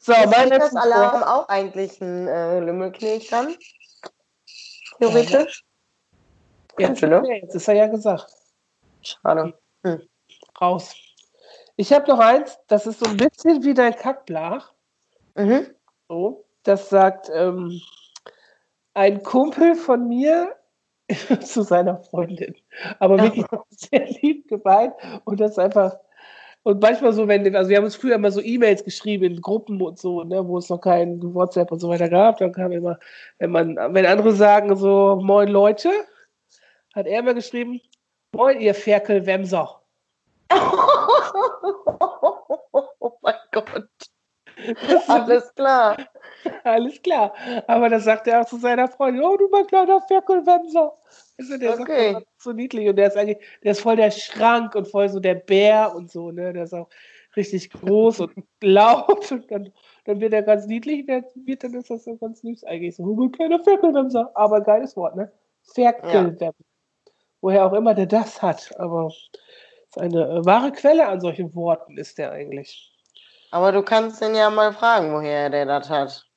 So, 0.01 0.12
Ist 0.12 0.27
mein 0.27 0.51
das 0.51 0.59
letztes 0.59 0.77
Alarm 0.77 1.22
auch 1.22 1.48
eigentlich 1.48 1.98
ein 2.03 2.29
äh, 2.29 2.61
Lümmelknilch 2.61 3.29
dann? 3.29 3.57
Theoretisch? 4.98 5.64
Jetzt, 6.79 7.03
ne? 7.03 7.22
nee, 7.22 7.40
jetzt 7.40 7.55
ist 7.55 7.68
er 7.68 7.74
ja 7.74 7.87
gesagt. 7.87 8.27
Schade. 9.01 9.59
Raus. 10.61 10.94
Ich 11.77 11.92
habe 11.92 12.07
noch 12.07 12.18
eins, 12.18 12.59
das 12.66 12.87
ist 12.87 13.01
so 13.01 13.07
ein 13.07 13.16
bisschen 13.16 13.64
wie 13.64 13.72
dein 13.72 13.96
Kackblach. 13.96 14.74
Mhm. 15.37 15.74
So, 16.09 16.44
das 16.64 16.90
sagt 16.90 17.31
ähm, 17.33 17.81
ein 18.98 19.22
Kumpel 19.22 19.76
von 19.76 20.08
mir 20.08 20.56
zu 21.40 21.62
seiner 21.62 22.02
Freundin. 22.02 22.56
Aber 22.98 23.16
wirklich 23.22 23.46
sehr 23.70 24.06
lieb 24.20 24.48
gemeint. 24.48 24.92
Und 25.24 25.38
das 25.38 25.52
ist 25.52 25.58
einfach. 25.58 25.96
Und 26.64 26.82
manchmal 26.82 27.12
so, 27.12 27.28
wenn, 27.28 27.54
also 27.54 27.70
wir 27.70 27.76
haben 27.76 27.84
uns 27.84 27.94
früher 27.94 28.16
immer 28.16 28.32
so 28.32 28.42
E-Mails 28.42 28.82
geschrieben 28.82 29.24
in 29.24 29.40
Gruppen 29.40 29.80
und 29.80 29.98
so, 29.98 30.24
ne, 30.24 30.46
wo 30.46 30.58
es 30.58 30.68
noch 30.68 30.80
kein 30.80 31.22
WhatsApp 31.22 31.70
und 31.70 31.78
so 31.78 31.88
weiter 31.88 32.08
gab. 32.08 32.38
Dann 32.38 32.52
kam 32.52 32.72
immer, 32.72 32.98
wenn 33.38 33.52
man, 33.52 33.76
wenn 33.76 34.04
andere 34.04 34.32
sagen 34.32 34.74
so, 34.76 35.20
moin 35.22 35.48
Leute, 35.48 35.90
hat 36.94 37.06
er 37.06 37.20
immer 37.20 37.34
geschrieben, 37.34 37.80
moin 38.32 38.61
ihr 38.61 38.74
Ferkelwemser. 38.74 39.80
oh 42.90 43.12
mein 43.22 43.34
Gott. 43.52 43.88
Alles 45.06 45.54
klar. 45.54 45.96
Alles 46.68 47.02
klar. 47.02 47.35
Aber 47.66 47.88
das 47.88 48.04
sagt 48.04 48.26
er 48.26 48.40
auch 48.42 48.46
zu 48.46 48.59
seiner 48.59 48.88
Freundin, 48.88 49.22
oh 49.24 49.37
du 49.37 49.48
mein 49.48 49.66
kleiner 49.66 50.00
Ferkelwemser. 50.02 50.92
Du, 51.38 51.59
der 51.59 51.81
Okay. 51.81 52.12
sagt 52.14 52.26
so 52.38 52.52
niedlich 52.52 52.88
und 52.88 52.96
der 52.96 53.09
ist 53.09 53.16
eigentlich, 53.16 53.38
der 53.62 53.72
ist 53.72 53.81
voll 53.81 53.96
der 53.96 54.11
Schrank 54.11 54.74
und 54.74 54.88
voll 54.88 55.09
so 55.09 55.20
der 55.20 55.35
Bär 55.37 55.94
und 55.94 56.11
so, 56.11 56.31
ne? 56.31 56.52
Der 56.52 56.64
ist 56.64 56.74
auch 56.74 56.88
richtig 57.37 57.70
groß 57.70 58.20
und 58.20 58.33
laut 58.62 59.31
und 59.31 59.50
dann, 59.50 59.72
dann 60.04 60.20
wird 60.20 60.33
er 60.33 60.42
ganz 60.42 60.66
niedlich, 60.66 61.07
der 61.07 61.24
wird, 61.35 61.62
dann 61.64 61.74
ist 61.74 61.90
das 61.90 62.04
so 62.04 62.16
ganz 62.16 62.40
süß 62.40 62.64
eigentlich. 62.64 62.96
So, 62.96 63.04
oh 63.04 63.14
mein 63.14 63.33
kleiner 63.33 63.62
Ferkelwemser. 63.62 64.31
Aber 64.35 64.61
geiles 64.61 64.96
Wort, 64.96 65.16
ne? 65.16 65.31
Ferkelwemser. 65.74 66.52
Woher 67.40 67.66
auch 67.66 67.72
immer 67.72 67.94
der 67.94 68.07
das 68.07 68.42
hat, 68.42 68.72
aber 68.81 69.09
ist 69.09 69.98
eine 69.98 70.24
äh, 70.28 70.44
wahre 70.44 70.72
Quelle 70.72 71.07
an 71.07 71.20
solchen 71.20 71.54
Worten 71.54 71.96
ist 71.96 72.18
der 72.18 72.33
eigentlich. 72.33 72.92
Aber 73.50 73.72
du 73.72 73.83
kannst 73.83 74.20
ihn 74.22 74.35
ja 74.35 74.50
mal 74.50 74.72
fragen, 74.72 75.12
woher 75.12 75.48
der 75.50 75.64
das 75.66 75.88
hat. 75.88 76.28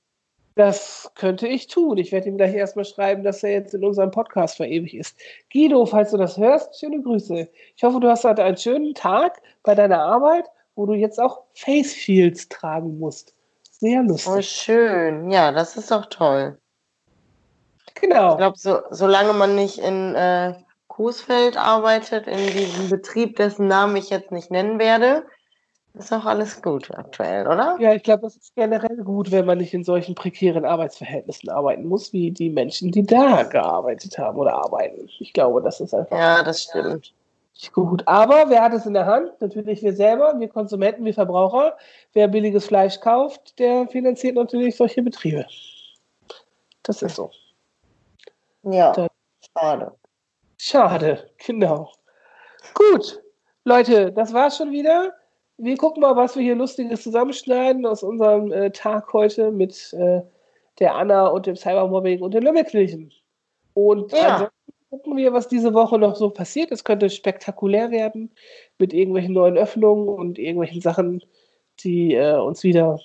Das 0.56 1.12
könnte 1.16 1.48
ich 1.48 1.68
tun. 1.68 1.98
Ich 1.98 2.12
werde 2.12 2.28
ihm 2.28 2.38
gleich 2.38 2.54
erstmal 2.54 2.84
schreiben, 2.86 3.24
dass 3.24 3.42
er 3.44 3.52
jetzt 3.52 3.74
in 3.74 3.86
unserem 3.86 4.12
Podcast 4.12 4.58
verewigt 4.58 4.94
ist. 4.94 5.18
Guido, 5.52 5.86
falls 5.86 6.12
du 6.12 6.18
das 6.18 6.38
hörst, 6.38 6.78
schöne 6.80 7.02
Grüße. 7.02 7.48
Ich 7.76 7.84
hoffe, 7.84 8.00
du 8.02 8.10
hast 8.10 8.26
heute 8.26 8.44
einen 8.44 8.58
schönen 8.58 8.94
Tag 8.94 9.42
bei 9.64 9.76
deiner 9.76 10.00
Arbeit, 10.02 10.46
wo 10.76 10.86
du 10.86 10.94
jetzt 10.94 11.20
auch 11.20 11.44
Face 11.54 11.96
Shields 11.96 12.50
tragen 12.50 13.00
musst. 13.00 13.34
Sehr 13.72 14.02
Oh, 14.02 14.10
lustig. 14.10 14.48
schön. 14.50 15.32
Ja, 15.32 15.52
das 15.52 15.78
ist 15.78 15.90
doch 15.90 16.06
toll. 16.08 16.58
Genau. 17.96 18.32
Ich 18.32 18.38
glaube, 18.38 18.58
so, 18.58 18.80
solange 18.90 19.34
man 19.34 19.56
nicht 19.56 19.78
in 19.78 20.16
äh, 20.16 20.54
Coesfeld 20.88 21.56
arbeitet, 21.58 22.28
in 22.28 22.38
diesem 22.38 22.90
Betrieb, 22.90 23.38
dessen 23.38 23.68
Namen 23.68 23.96
ich 23.96 24.10
jetzt 24.10 24.32
nicht 24.32 24.52
nennen 24.52 24.80
werde, 24.80 25.26
ist 25.94 26.14
auch 26.14 26.26
alles 26.26 26.62
gut 26.62 26.90
aktuell, 26.96 27.46
oder? 27.48 27.78
Ja, 27.80 27.94
ich 27.94 28.04
glaube, 28.04 28.22
das 28.24 28.36
ist 28.38 28.56
generell 28.56 28.98
gut, 28.98 29.32
wenn 29.32 29.46
man 29.46 29.58
nicht 29.58 29.74
in 29.74 29.84
solchen 29.84 30.16
prekären 30.16 30.66
Arbeitsverhältnissen 30.66 31.50
arbeiten 31.50 31.86
muss, 31.86 32.14
wie 32.14 32.32
die 32.32 32.50
Menschen, 32.50 32.92
die 32.92 33.06
da 33.06 33.44
gearbeitet 33.44 34.18
haben 34.18 34.38
oder 34.40 34.54
arbeiten. 34.56 35.10
Ich 35.20 35.34
glaube, 35.34 35.62
das 35.62 35.80
ist 35.82 35.94
einfach 35.94 36.18
Ja, 36.18 36.44
das 36.44 36.64
stimmt. 36.64 37.14
gut. 37.74 38.04
Aber 38.08 38.50
wer 38.50 38.62
hat 38.64 38.74
es 38.74 38.86
in 38.86 38.94
der 38.94 39.06
Hand? 39.06 39.32
Natürlich 39.42 39.82
wir 39.84 39.94
selber, 39.94 40.34
wir 40.40 40.48
Konsumenten, 40.48 41.04
wir 41.04 41.14
Verbraucher. 41.14 41.78
Wer 42.14 42.28
billiges 42.30 42.66
Fleisch 42.68 43.00
kauft, 43.00 43.60
der 43.60 43.88
finanziert 43.88 44.36
natürlich 44.36 44.78
solche 44.78 45.02
Betriebe. 45.04 45.46
Das 46.84 47.02
ist 47.02 47.16
so. 47.16 47.30
Ja, 48.64 48.92
Da- 48.94 49.08
schade. 49.58 49.92
Schade, 50.58 51.30
genau. 51.46 51.90
Gut, 52.76 53.22
Leute, 53.66 54.12
das 54.12 54.32
war's 54.34 54.58
schon 54.58 54.72
wieder. 54.72 55.14
Wir 55.64 55.78
gucken 55.78 56.02
mal, 56.02 56.16
was 56.16 56.36
wir 56.36 56.42
hier 56.42 56.56
Lustiges 56.56 57.04
zusammenschneiden 57.04 57.86
aus 57.86 58.02
unserem 58.02 58.52
äh, 58.52 58.72
Tag 58.72 59.14
heute 59.14 59.52
mit 59.52 59.94
äh, 59.94 60.22
der 60.80 60.96
Anna 60.96 61.28
und 61.28 61.46
dem 61.46 61.56
Cybermobbing 61.56 62.24
und 62.24 62.34
den 62.34 62.42
Lümmelkirchen. 62.42 63.14
Und 63.76 64.12
Ja. 64.12 64.34
ansonsten 64.34 64.74
gucken 64.90 65.18
wir, 65.18 65.34
was 65.34 65.48
diese 65.48 65.76
Woche 65.76 66.00
noch 66.00 66.16
so 66.16 66.32
passiert. 66.32 66.72
Es 66.72 66.84
könnte 66.84 67.12
spektakulär 67.12 67.92
werden 67.92 68.32
mit 68.80 68.92
irgendwelchen 68.92 69.36
neuen 69.36 69.56
Öffnungen 69.56 70.10
und 70.10 70.40
irgendwelchen 70.40 70.82
Sachen, 70.82 71.24
die 71.82 72.16
äh, 72.16 72.40
uns 72.40 72.64
wieder 72.64 73.00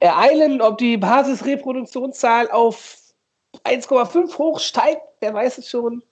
ereilen. 0.00 0.60
Ob 0.60 0.78
die 0.78 0.96
Basisreproduktionszahl 0.96 2.50
auf 2.50 2.96
1,5 3.62 4.36
hoch 4.38 4.58
steigt, 4.58 5.02
wer 5.20 5.34
weiß 5.34 5.58
es 5.58 5.68
schon. 5.68 6.02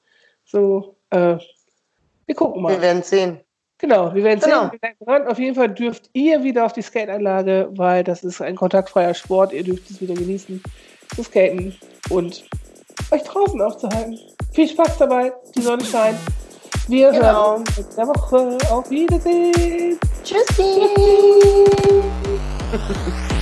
So, 0.45 0.95
äh, 1.11 1.37
wir 2.27 2.35
gucken 2.37 2.63
mal. 2.63 2.75
Wir 2.75 2.83
werden 2.83 3.03
sehen. 3.03 3.41
Genau, 3.79 4.15
wir 4.15 4.25
werden 4.25 4.41
Genau. 4.41 4.63
sehen. 4.63 4.73
Wir 4.73 4.79
bleiben 4.79 4.97
dran. 5.05 5.27
Auf 5.29 5.39
jeden 5.39 5.55
Fall 5.55 5.69
dürft 5.69 6.09
ihr 6.15 6.43
wieder 6.43 6.65
auf 6.65 6.73
die 6.73 6.83
Skateanlage, 6.83 7.69
weil 7.73 8.05
das 8.05 8.25
ist 8.25 8.41
ein 8.41 8.57
kontaktfreier 8.57 9.13
Sport. 9.15 9.53
Ihr 9.53 9.65
dürft 9.65 9.91
es 9.91 10.01
wieder 10.01 10.15
genießen, 10.15 10.63
zu 11.15 11.23
skaten 11.23 11.77
und 12.11 12.45
euch 13.11 13.23
draußen 13.23 13.61
aufzuhalten. 13.61 14.19
Viel 14.53 14.69
Spaß 14.69 14.97
dabei. 14.99 15.33
Die 15.55 15.61
Sonne 15.63 15.85
scheint. 15.85 16.17
Wir 16.89 17.11
Genau. 17.11 17.23
hören 17.51 17.61
uns 17.61 17.77
nächste 17.77 18.03
Woche. 18.07 18.59
Auf 18.71 18.89
Wiedersehen. 18.91 19.99
Tschüssi! 20.25 20.87